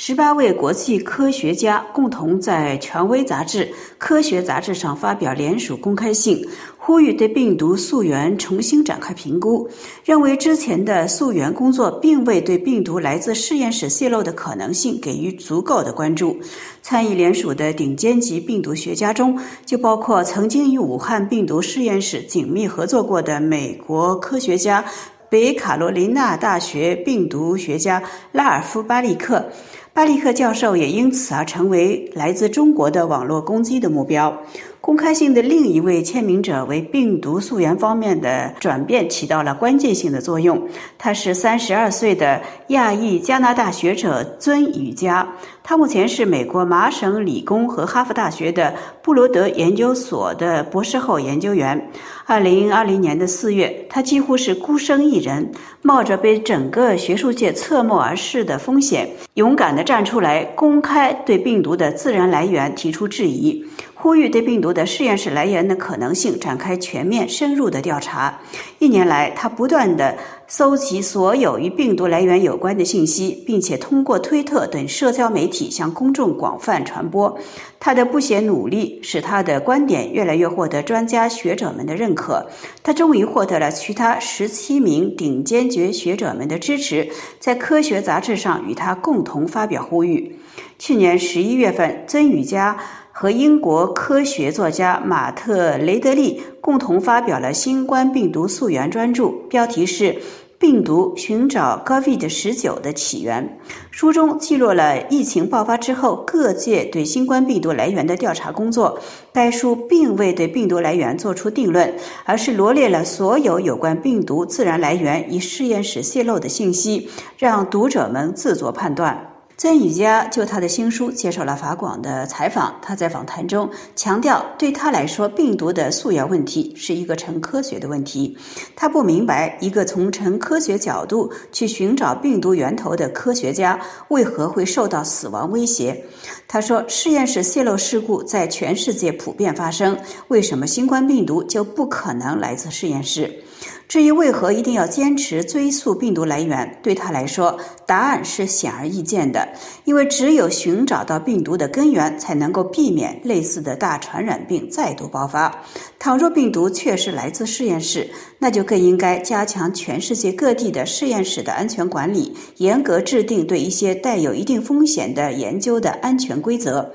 [0.00, 3.64] 十八位国际科学家共同在权威杂志
[3.98, 6.40] 《科学》杂志上发表联署公开信。
[6.76, 9.68] 呼吁对病毒溯源重新展开评估，
[10.04, 16.38] 认为之前的溯源工作并未对病毒来自实验室泄露的可能性给予足够的关注。
[16.80, 19.36] 参与联署的顶尖级病毒学家中，
[19.66, 24.82] 就包括曾经与武汉病毒实验室紧密合作过的美国科学家、
[25.28, 29.44] 北卡罗来纳大学病毒学家拉尔夫·巴利克。
[29.92, 34.42] 巴利克教授也因此而成为来自中国的网络攻击的目标。
[34.88, 40.66] 公开信的另一位签名者为病毒溯源方面的转变起到了关键性的作用。
[40.96, 45.28] 他是三十二岁的亚裔加拿大学者尊宇佳，
[45.62, 48.72] 他目前是美国麻省理工和哈佛大学的
[49.02, 51.90] 布罗德研究所的博士后研究员。
[52.24, 55.50] 二零二零年的四月，他几乎是孤身一人，
[55.82, 63.62] 冒着被整个学术界侧目而视的风险，勇敢地站出来，公开对病毒的自然来源提出质疑。
[64.00, 68.38] 呼吁对病毒的实验室来源的可能性展开全面深入的调查。
[68.78, 77.36] 一年来，他不断的搜集所有与病毒来源有关的信息，并且通过推特等社交媒体向公众广泛传播。
[77.80, 82.46] 他的不懈努力使他的观点越来越获得专家学者们的认可。
[82.84, 87.08] 他终于获得了其他十七名顶尖级学者们的支持，
[87.40, 90.38] 在科学杂志上与他共同发表呼吁。
[90.78, 92.78] 去年十一月份，曾宇佳。
[93.20, 100.04] 和英国科学作家马特·雷德利共同发表了新冠病毒溯源专著，标题是
[100.56, 103.58] 《病毒寻找 COVID-19 的起源》。
[103.90, 108.96] 书中记录了疫情爆发之后各界对新冠病毒来源的调查工作。
[109.32, 111.92] 该书并未对病毒来源作出定论，
[112.24, 119.37] 而是罗列了所有有关病毒自然来源与实验室泄露的信息，让读者们自作判断。
[119.58, 122.76] 曾宇佳就他的新书接受了法广的采访。
[122.80, 128.38] 他在访谈中强调，对他来说，病毒的溯源问题是一个纯科学的问题。
[128.76, 133.76] 他不明白，一个从纯科学角度去寻找病毒源头的科学家
[134.10, 136.04] 为何会受到死亡威胁。
[136.46, 139.98] 他说：“实验室泄漏事故在全世界普遍发生，
[140.28, 143.42] 为什么新冠病毒就不可能来自实验室？”
[143.88, 149.48] 至于为何一定要坚持追溯病毒来源，对他来说，答案是显而易见的。
[149.84, 155.62] 因为只有寻找到病毒的根源，才能够避免类似的大传染病再度爆发。
[155.98, 158.06] 倘若病毒确实来自实验室，
[158.38, 166.92] 那就更应该加强全世界各地的实验室的安全管理，严格制定对一些带有一定风险的研究的安全规则。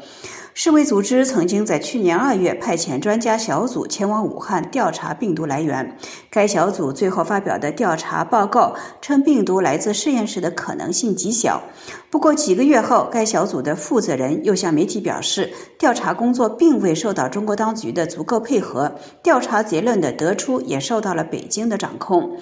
[0.56, 5.98] 世卫组织曾经在去年二月派遣专家小组前往武汉调查病毒来源。
[6.30, 11.60] 该小组最后发表的调查报告称，病毒来自实验室的可能性极小。
[12.12, 18.94] 不过几个月后，该小组的负责人又向媒体表示，调查工作并未受到中国当局的足够配合，
[19.24, 22.38] 调查结论的得出也受到了北京的掌控。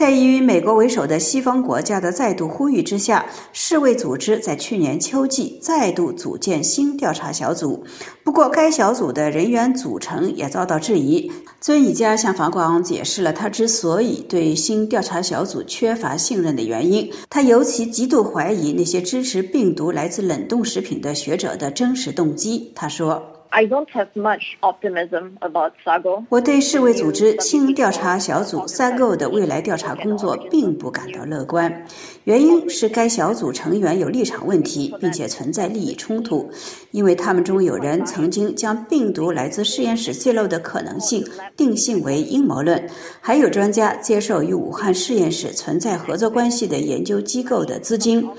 [0.00, 7.84] 在以美国为首的西方国家的再度呼吁之下，世卫组织在去年秋季再度组建新调查小组。
[8.24, 11.30] 不过，该小组的人员组成也遭到质疑。
[11.60, 17.12] 尊以家向法广解释了他之所以对新调查小组缺乏信任的原因。
[17.28, 22.72] 他尤其极度怀疑那些支持病毒来自冷冻食品的学者的真实动机。
[22.74, 23.39] 他说。
[23.52, 26.24] I don't have much optimism about SAGO。
[26.28, 31.84] 我对世卫组织新调查小组 SAGO 的未来调查工作并不感到乐观，
[32.24, 36.48] 原因是该小组成员有立场问题，并且存在利益冲突，
[36.92, 41.24] 因为他们中有人曾经将病毒来自实验室泄露的可能性
[41.56, 42.88] 定性为阴谋论，
[43.20, 48.30] 还有专家接受与武汉实验室存在合作关系的研究机构的资金。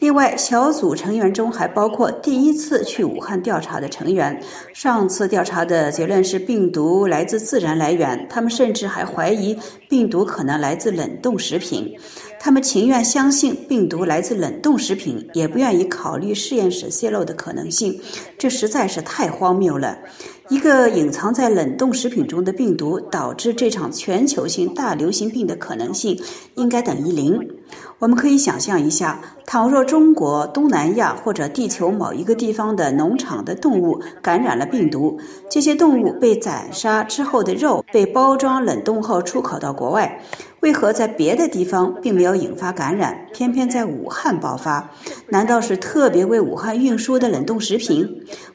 [0.00, 4.40] 另外，小组成员中还包括第一次去武汉调查的成员。
[4.72, 9.56] 上次调查的结论是病毒来自自然来源，他们甚至还怀疑
[9.88, 11.96] 病毒可能来自冷冻食品。
[12.38, 18.00] 他们情愿相信病毒来自冷冻食品，也不愿意考虑实验室泄露的可能性。
[18.38, 19.98] 这实在是太荒谬了。
[20.50, 26.20] 一个隐藏在冷冻食品中的病毒导致这场全球性大流行病的可能性
[26.56, 27.40] 应该等于零。
[28.00, 35.16] 我们可以想象一下，倘若中国、东南亚或者地球某一个地方的农场的动物感染了病毒，
[35.48, 40.20] 这些动物被宰杀之后的肉被包装冷冻后出口到国外。
[40.60, 44.90] 为何在别的地方并没有引发感染，偏偏在武汉爆发？
[45.28, 48.06] 难道是特别为武汉运输的冷冻食品？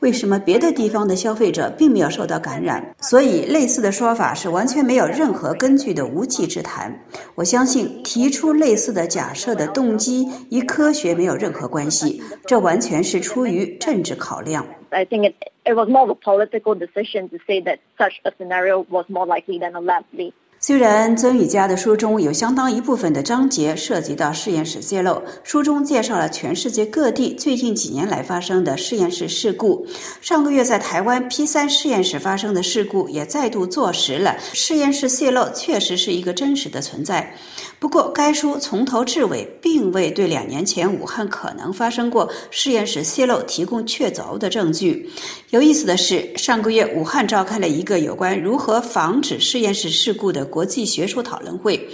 [0.02, 2.96] 为什么别的地方的消费者并没有受到感染？
[3.02, 6.96] 所以，类似的说法是完全没有任何根据的无稽之谈。
[7.34, 14.64] 我相信提出类似的假设的动机与科学没有任何关系，这完全是出于政治考量。
[14.92, 15.34] I think it
[15.66, 19.26] it was more of a political decision to say that such a scenario was more
[19.26, 20.34] likely than a lab leak.
[20.68, 29.86] 虽然曾宇佳的书中有相当一部分的章节涉及到实验室泄漏，书中介绍了全世界各地最近几年来发生的实验室事故。
[30.22, 37.32] 上个月在台湾 P 三实验室发生的事故也再度坐实了实验室泄漏确实是一个真实的存在。
[37.78, 45.08] 不过，该书从头至尾并未对两年前武汉可能发生过实验室泄漏提供确凿的证据。
[45.52, 51.90] 有意思的是，上个月武汉召开了一个有关如何防止实验室事故的国际学术讨论会。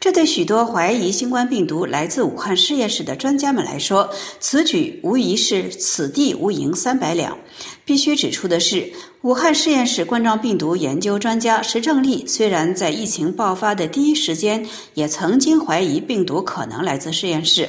[0.00, 4.08] 这对许多怀疑新冠病毒来自武汉实验室的专家们来说，
[4.40, 7.36] 此举无疑是此地无银三百两。
[7.84, 8.90] 必须指出的是。
[9.22, 14.64] 武汉实验室冠状病毒研究专家石正丽虽然在疫情爆发的第一时间
[14.94, 17.68] 也曾经怀疑病毒可能来自实验室，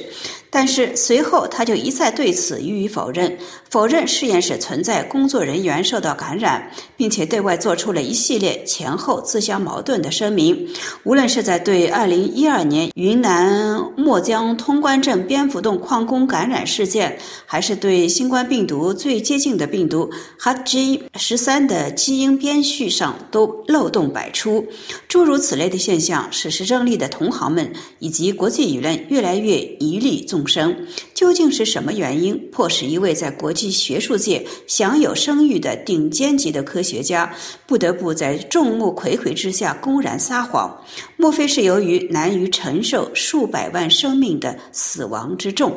[0.50, 3.36] 但是随后他就一再对此予以否认，
[3.70, 10.68] 否认实验室存在工作人员受到感染，并且对外做出了一系列前后自相矛盾的声明。
[11.04, 21.58] 无论是在对2012年云南墨江通关镇蝙蝠洞矿工感染事件，还是对新冠病毒最接近的病毒 HG 十三。
[21.68, 24.64] 的基因编序上都漏洞百出，
[25.06, 30.86] 诸如此类的现象，使石正丽的同行们以及国际舆论越来越疑虑纵众生。
[31.14, 37.34] 究竟是什么原因，迫使一位在国际学术界享有声誉的顶尖级的科学家，
[37.66, 40.80] 不得不在众目睽睽之下公然撒谎？
[41.16, 45.76] 莫非是由于难于承受数百万生命的死亡之重？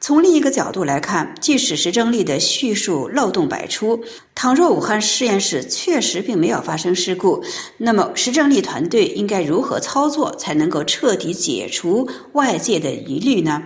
[0.00, 4.02] 从另一个角度来看，即使石正丽的叙述漏洞百出，
[4.34, 7.42] 倘若武汉实验室确实并没有发生事故，
[7.76, 13.62] 那么石正丽团队应该如何操作才能够彻底解除外界的疑虑呢？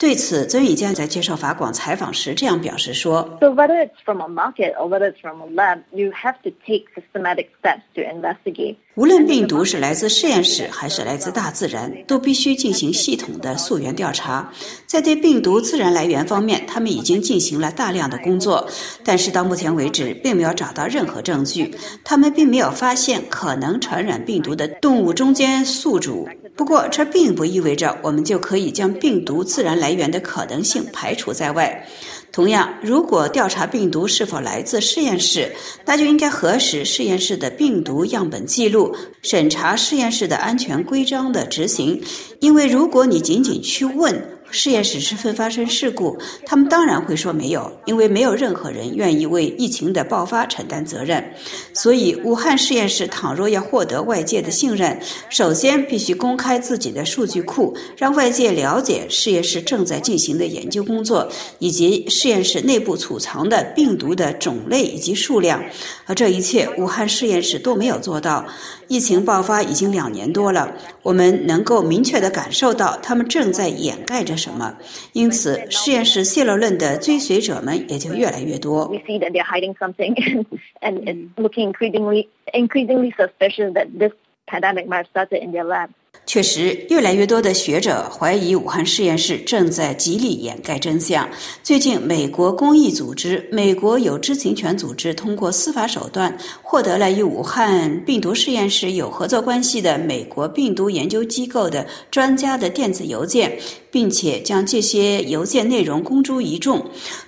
[0.00, 6.48] 对此，曾宇健在接受法广采访时这样表示说：“So whether it's from a market or whether it's from a lab, you have to
[6.66, 14.50] take systematic steps to investigate.” 无论病毒是来自实验室还是来自大自然，都必须进行系统的溯源调查。
[14.86, 18.66] 在对病毒自然来源方面，他们已经进行了大量的工作，
[19.04, 21.74] 但是到目前为止，并没有找到任何证据。
[22.02, 26.26] 他们并没有发现可能传染病毒的动物中间宿主。
[26.56, 31.84] 不过，这并不意味着我们就可以将病毒自然来来源的可能性排除在外。
[32.30, 35.52] 同样，如果调查病毒是否来自实验室，
[35.84, 42.00] 那就应该核实实验室的病毒样本记录，审查实验室的安全规章的执行。
[42.38, 44.14] 因为，如果你仅仅去问，
[44.50, 51.24] 实验室是否发生事故，他们当然会说没有，因为没有任何人愿意为疫情的爆发承担责任。
[51.72, 54.98] 所以，武汉实验室倘若要获得外界的信任，
[55.28, 65.62] 首先必须公开自己的数据库，让外界了解实验室正在进行的研究工作，以及实验室内部储藏的病毒的种类以及数量。
[66.06, 68.44] 而这一切，武汉实验室都没有做到。
[68.90, 70.74] 疫情爆发已经两年多了，
[71.04, 74.76] 我们能够明确地感受到他们正在掩盖着什么，
[75.12, 78.88] 因此实验室泄露论的追随者们也就越来越多。
[78.88, 80.44] We see that they're hiding something,
[80.80, 84.10] and looking increasingly increasingly suspicious that this
[84.48, 85.90] pandemic might have started in their lab.
[86.26, 91.28] 确实，越来越多的学者怀疑武汉实验室正在极力掩盖真相。
[91.60, 103.58] 最近，美国公益组织“美国有知情权组织”通过司法手段获得了与武汉病毒实验室有合作关系的美国病毒研究机构的专家的电子邮件。
[103.92, 106.78] 并且将这些邮件内容公诸于众。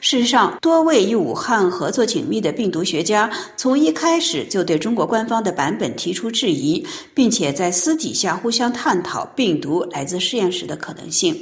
[0.00, 11.40] 事实上，多位与武汉合作紧密的病毒学家从一开始就对中国官方的版本提出质疑，并且在私底下互相探讨病毒来自实验室的可能性。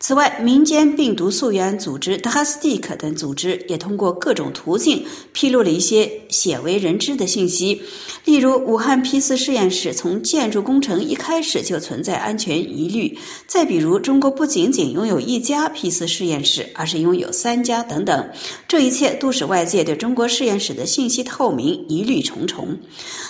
[0.00, 7.82] 此外，民间病毒溯源组织 d a s t i k 等组织也通过各种途径披露了一些鲜为人知的信息，
[8.24, 13.12] 例如，武汉 P 四实验室从建筑工程一开始就存在安全疑虑；
[13.48, 18.28] 再比如，中国不仅仅拥有一家 P 四实验室，而是拥有三家等等，
[18.68, 22.68] 这一切都使外界对中国实验室的信息透明疑虑重重。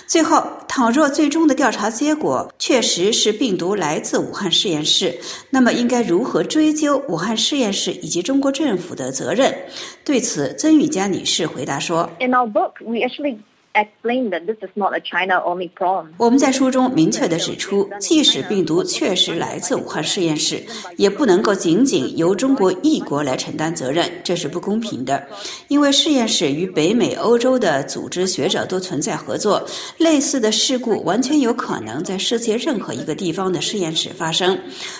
[0.05, 9.55] 最后，倘若最终的调查结果确实是病毒来自武汉实验室，那么应该如何追追究武汉实验室以及中国政府的责任？
[10.03, 13.37] 对此，曾宇佳女士回答说：“In our book, we actually.”
[13.73, 16.07] Explain that this is not a China only problem.
[16.17, 20.63] 我们在书中明确地指出，即使病毒确实来自武汉实验室，
[20.97, 25.23] 也不能够仅仅由中国一国来承担责任，这是不公平的。
[25.67, 29.63] 因为实验室与北美、欧洲的组织学者都存在合作，
[29.97, 34.59] 类似的事故完全有可能在世界任何一个地方的实验室发生。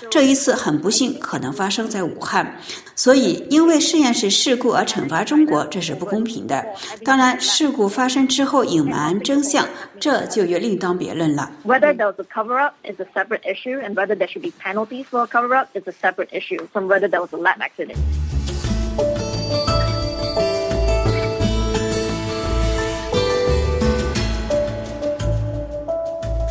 [0.10, 2.56] 这一次很不幸，可能发生在武汉。
[2.96, 6.66] 所以，因为实验室事故而惩罚中国，这是不公平的。
[7.04, 9.67] 当然，事故发生之后隐瞒真相，
[10.01, 11.51] 这就又另当别论了。
[11.65, 15.23] Whether there was a cover-up is a separate issue, and whether there should be penalties for
[15.23, 17.99] a cover-up is a separate issue from whether there was a lab accident.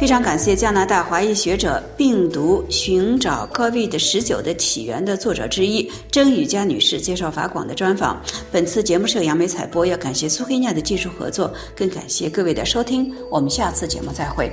[0.00, 8.22] 非常感谢加拿大华裔学者《病毒寻找 COVID 十九的起源》的作者之一郑宇佳女士介绍法广的专访。
[8.52, 13.12] 本次节目是由杨梅采播，要感谢苏黑亚的技术合作，更感谢各位的收听。
[13.28, 14.48] 我们下次节目再会。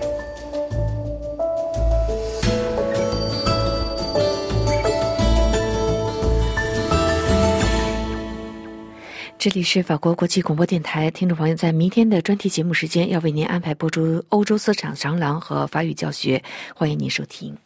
[9.44, 16.42] 这里是法国国际广播电台，听众朋友，在明天的专题节目时间，要为您安排播出欧洲市场长廊和法语教学，
[16.74, 17.56] 欢迎您收听。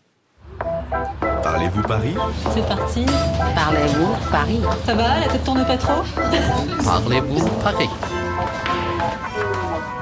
[1.42, 2.14] Parlez-vous Paris
[2.54, 3.04] C'est parti.
[3.54, 6.02] Parlez-vous Paris Ça va, la tête tourne pas trop
[6.84, 7.88] Parlez-vous Paris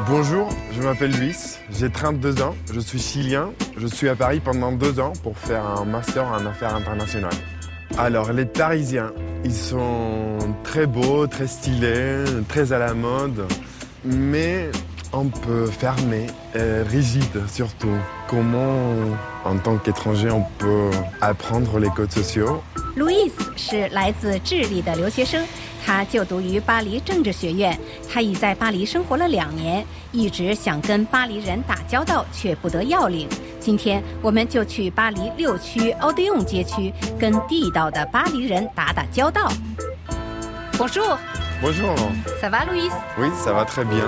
[0.06, 4.72] Bonjour, je m'appelle Luis, j'ai 32 ans, je suis chilien, je suis à Paris pendant
[4.72, 7.32] deux ans pour faire un master en affaires internationales.
[7.96, 9.12] Alors, les Parisiens,
[9.46, 13.46] ils sont très beaux, très stylés, très à la mode,
[14.04, 14.70] mais
[15.12, 17.98] un peu fermés, et rigides surtout.
[18.28, 18.94] Comment,
[19.44, 20.90] en tant qu'étranger, on peut
[21.20, 22.62] apprendre les codes sociaux
[22.94, 25.42] 路易斯是来自智利的留学生，
[25.84, 27.78] 他就读于巴黎政治学院。
[28.10, 33.28] 他已在巴黎生活了两年，一直想跟巴黎人打交道，却不得要领。
[33.67, 39.51] 今天，我们就去巴黎六区奥德永街区，跟地道的巴黎人打打交道。
[40.77, 41.17] Bonjour。
[41.61, 41.93] Bonjour.
[42.41, 42.89] Ça va, Louis?
[43.19, 44.07] Oui, ça va très bien.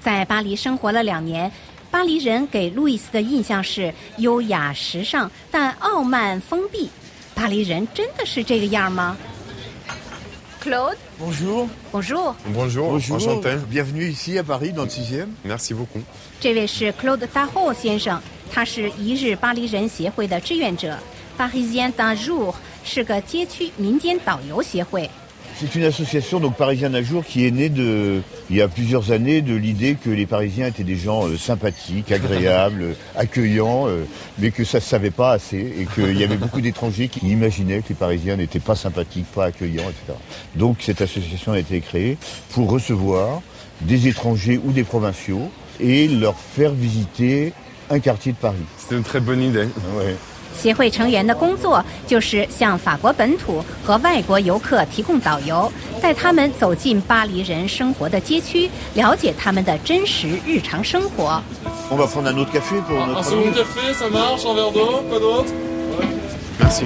[0.00, 1.52] 在巴黎生活了两年，
[1.88, 6.90] 巴黎人给路易斯的印象是优雅时尚，但傲慢封闭。
[7.32, 9.16] 巴黎人真的是这个样吗
[10.60, 10.96] ？Claude。
[11.19, 11.67] Bonjour.
[11.91, 12.35] Bonjour.
[12.47, 13.55] Bonjour, enchanté.
[13.69, 15.27] Bienvenue ici à Paris dans le 6e.
[15.43, 16.03] Merci beaucoup.
[16.39, 18.19] 这位是 Claude d a h o 先生，
[18.51, 20.97] 他是一日巴黎人协会的志愿者。
[21.37, 25.09] Parisien d'un jour 是个街区民间导游协会。
[25.60, 29.12] C'est une association donc Parisienne un jour qui est née de il y a plusieurs
[29.12, 34.06] années de l'idée que les Parisiens étaient des gens euh, sympathiques, agréables, euh, accueillants, euh,
[34.38, 37.82] mais que ça se savait pas assez et qu'il y avait beaucoup d'étrangers qui imaginaient
[37.82, 40.18] que les Parisiens n'étaient pas sympathiques, pas accueillants, etc.
[40.54, 42.16] Donc cette association a été créée
[42.54, 43.42] pour recevoir
[43.82, 47.52] des étrangers ou des provinciaux et leur faire visiter
[47.90, 48.56] un quartier de Paris.
[48.78, 49.68] C'est une très bonne idée.
[49.98, 50.16] Ouais.
[50.58, 61.42] 协会成员的工作就是向法国本土和外国游客提供导游，带他们走进巴黎人生活的街区，了解他们的真实日常生活。
[61.90, 64.70] On va prendre un autre café pour Un notre second ami café, ça marche, un verre
[64.70, 65.52] d'eau, quoi d'autre
[66.60, 66.84] Merci.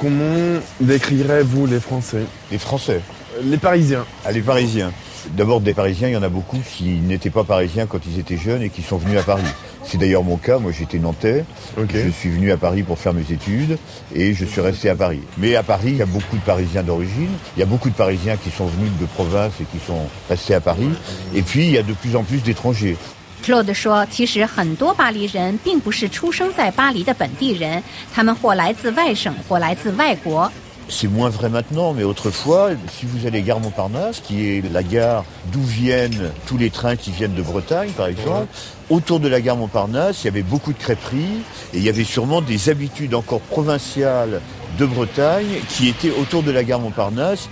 [0.00, 3.00] Comment décrirez-vous les Français Les Français.
[3.42, 4.04] Les Parisiens.
[4.24, 4.92] Ah, les Parisiens.
[5.35, 8.37] D'abord, des Parisiens, il y en a beaucoup qui n'étaient pas Parisiens quand ils étaient
[8.37, 9.43] jeunes et qui sont venus à Paris.
[9.83, 10.59] C'est d'ailleurs mon cas.
[10.59, 11.45] Moi, j'étais nantais.
[11.77, 13.77] Je suis venu à Paris pour faire mes études
[14.13, 15.21] et je suis resté à Paris.
[15.37, 17.29] Mais à Paris, il y a beaucoup de Parisiens d'origine.
[17.55, 20.55] Il y a beaucoup de Parisiens qui sont venus de province et qui sont restés
[20.55, 20.89] à Paris.
[21.33, 22.97] Et puis, il y a de plus en plus d'étrangers.
[23.41, 27.81] Claude 说：“其实很多巴黎人并不是出生在巴黎的本地人，
[28.13, 30.51] 他们或来自外省，或来自外国。
[30.88, 35.24] c'est moins vrai maintenant, mais autrefois, si vous allez gare Montparnasse, qui est la gare
[35.52, 38.48] d'où viennent tous les trains qui viennent de Bretagne, par exemple,
[38.90, 42.04] autour de la gare Montparnasse, il y avait beaucoup de crêperies et il y avait
[42.04, 44.40] sûrement des habitudes encore provinciales
[44.78, 47.48] de Bretagne qui étaient autour de la gare Montparnasse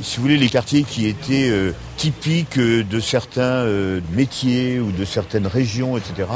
[0.02, 4.92] si vous voulez, les quartiers qui étaient euh, typiques euh, de certains euh, métiers ou
[4.92, 6.28] de certaines régions, etc.,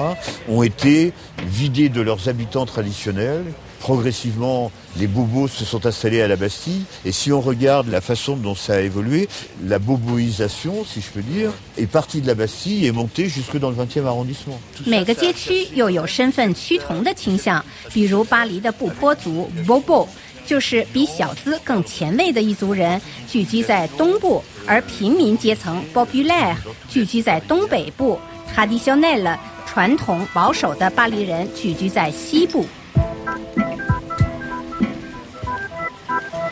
[0.49, 1.12] ont été
[1.47, 3.45] vidés de leurs habitants traditionnels.
[3.78, 6.85] Progressivement, les bobos se sont installés à la Bastille.
[7.05, 9.28] Et si on regarde la façon dont ça a évolué,
[9.66, 13.59] la boboisation, si je peux dire, est partie de la Bastille et est montée jusque
[13.59, 14.59] dans le 20e arrondissement.
[14.87, 20.09] 每个街区又有身份趋同的倾向，比如巴黎的布坡族 Bobo。
[20.46, 26.56] 就是比小资更前卫的一族人聚集在东部，而平民阶层 （populaire）
[26.88, 28.20] 聚集在东北部
[28.56, 29.38] （traditionnel）。
[29.68, 32.66] 传统保守的巴黎人聚居在西部。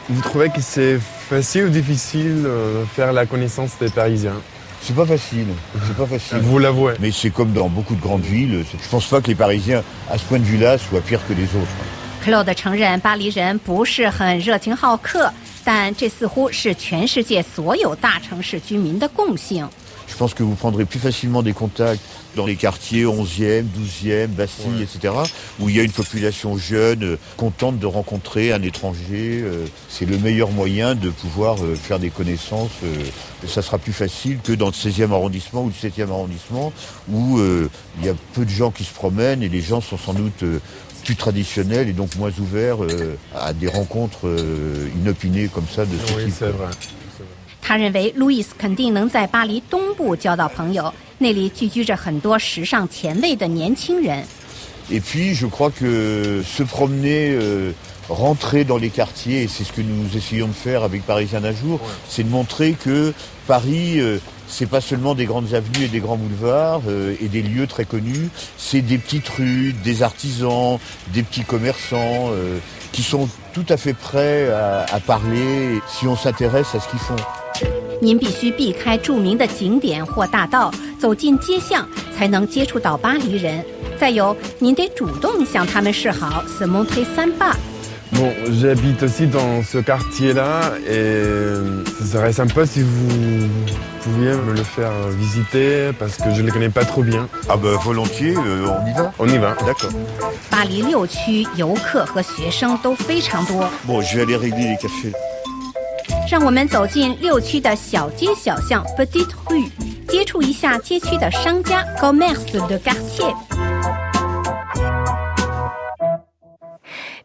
[0.10, 4.42] Vous trouvez que c'est facile ou difficile euh, de faire la connaissance des Parisiens
[4.82, 5.48] C'est pas facile,
[5.88, 6.40] c'est pas facile.
[6.40, 6.96] Vous l'avouez.
[7.00, 8.66] Mais c'est comme dans beaucoup de grandes villes.
[8.70, 9.82] Je pense pas que les Parisiens,
[10.12, 12.03] à ce point de vue-là, soient pires que les autres.
[12.25, 15.33] Claude 承认巴黎人不是很热情好客，
[15.65, 19.69] 但这似乎是全世界所有大城市居民的共性。
[20.11, 22.01] Je pense que vous prendrez plus facilement des contacts
[22.35, 24.83] dans les quartiers 11e, 12e, Bastille, Ouais.
[24.85, 25.13] etc.,
[25.61, 29.43] où il y a une population jeune, euh, contente de rencontrer un étranger.
[29.45, 32.71] euh, C'est le meilleur moyen de pouvoir euh, faire des connaissances.
[32.85, 33.05] euh,
[33.45, 36.73] et ça sera plus facile que dans le 16e arrondissement ou le 7e arrondissement,
[37.11, 37.69] où euh,
[38.01, 40.43] il y a peu de gens qui se promènent et les gens sont sans doute
[40.43, 40.59] euh,
[41.05, 45.97] plus traditionnels et donc moins ouverts euh, à des rencontres euh, inopinées comme ça de
[46.07, 46.35] ce Oui, type.
[46.39, 46.69] c'est vrai.
[47.61, 54.25] 他认为路易斯肯定能在巴黎东部交到朋友，那里聚居着很多时尚前卫的年轻人。
[54.91, 57.73] Et puis, je crois que se promener, euh,
[58.09, 61.53] rentrer dans les quartiers, et c'est ce que nous essayons de faire avec Parisien d'un
[61.53, 63.13] jour, c'est de montrer que
[63.47, 67.43] Paris, euh, c'est pas seulement des grandes avenues et des grands boulevards euh, et des
[67.43, 70.79] lieux très connus, c'est des petites rues, des artisans,
[71.13, 72.59] des petits commerçants euh,
[72.93, 77.01] qui sont tout à fait prêts à, à parler si on s'intéresse à ce qu'ils
[77.01, 77.17] font.
[78.01, 81.85] 您必须避开着名的景点或大道，走进街巷，
[82.17, 83.65] 才能接触到巴黎人。
[83.99, 87.57] 再有，您得主动向他们示好，se montrer sympa。
[88.13, 93.49] Bon, j'habite aussi dans ce quartier-là et euh, ce serait sympa si vous
[94.03, 97.29] pouviez me le faire visiter parce que je ne le connais pas trop bien.
[97.49, 99.55] Ah ben volontiers, euh, on y va On y va.
[99.67, 99.93] D'accord.
[100.51, 103.69] 巴黎六区游客和学生都非常多。
[103.87, 105.13] Bon, je vais aller régler les cafés.
[106.31, 109.71] 让我们走进六区的小街小巷 （Petite rue），
[110.09, 113.35] 接触一下街区的商家 （Commerce de quartier）。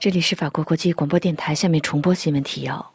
[0.00, 2.92] 这里是法国国际广播电台，下面重播新闻提要。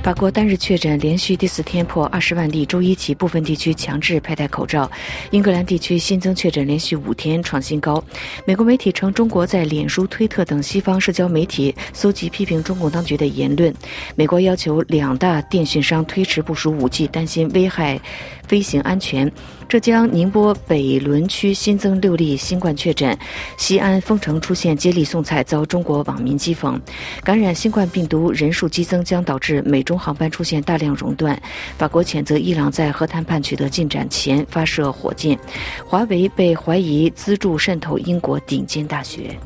[0.00, 4.88] 法国单日确诊连续第四天破二十万例，周一起部分地区强制佩戴口罩。
[5.32, 8.00] 英格兰地区新增确诊连续五天创新高。
[8.46, 13.74] 美国媒体称，中国在脸书、推特等西方社交媒体搜集批评中共当局的言论。
[14.14, 18.00] 美国要求两大电讯商推迟部署武器，担心危害
[18.46, 19.28] 飞行安全。
[19.68, 23.18] 浙江宁波北仑区新增六例新冠确诊，
[23.56, 26.80] 西安丰城出现接力送菜遭中国网民讥讽，
[27.24, 31.40] 感染新冠病毒人数激增将导致美中航班出现大量熔断。
[31.76, 35.36] 法国谴责伊朗在核谈判取得进展前发射火箭，
[35.84, 39.36] 华为被怀疑资助渗透英国顶尖大学。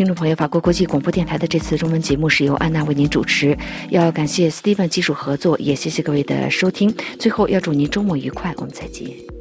[0.00, 3.54] 听众朋友，法国国际广播电台的这次中文节目是由安娜为您主持，
[3.90, 6.90] 要感谢 Steven 技术合作，也谢谢各位的收听。
[7.18, 9.39] 最后要祝您周末愉快，我们再见。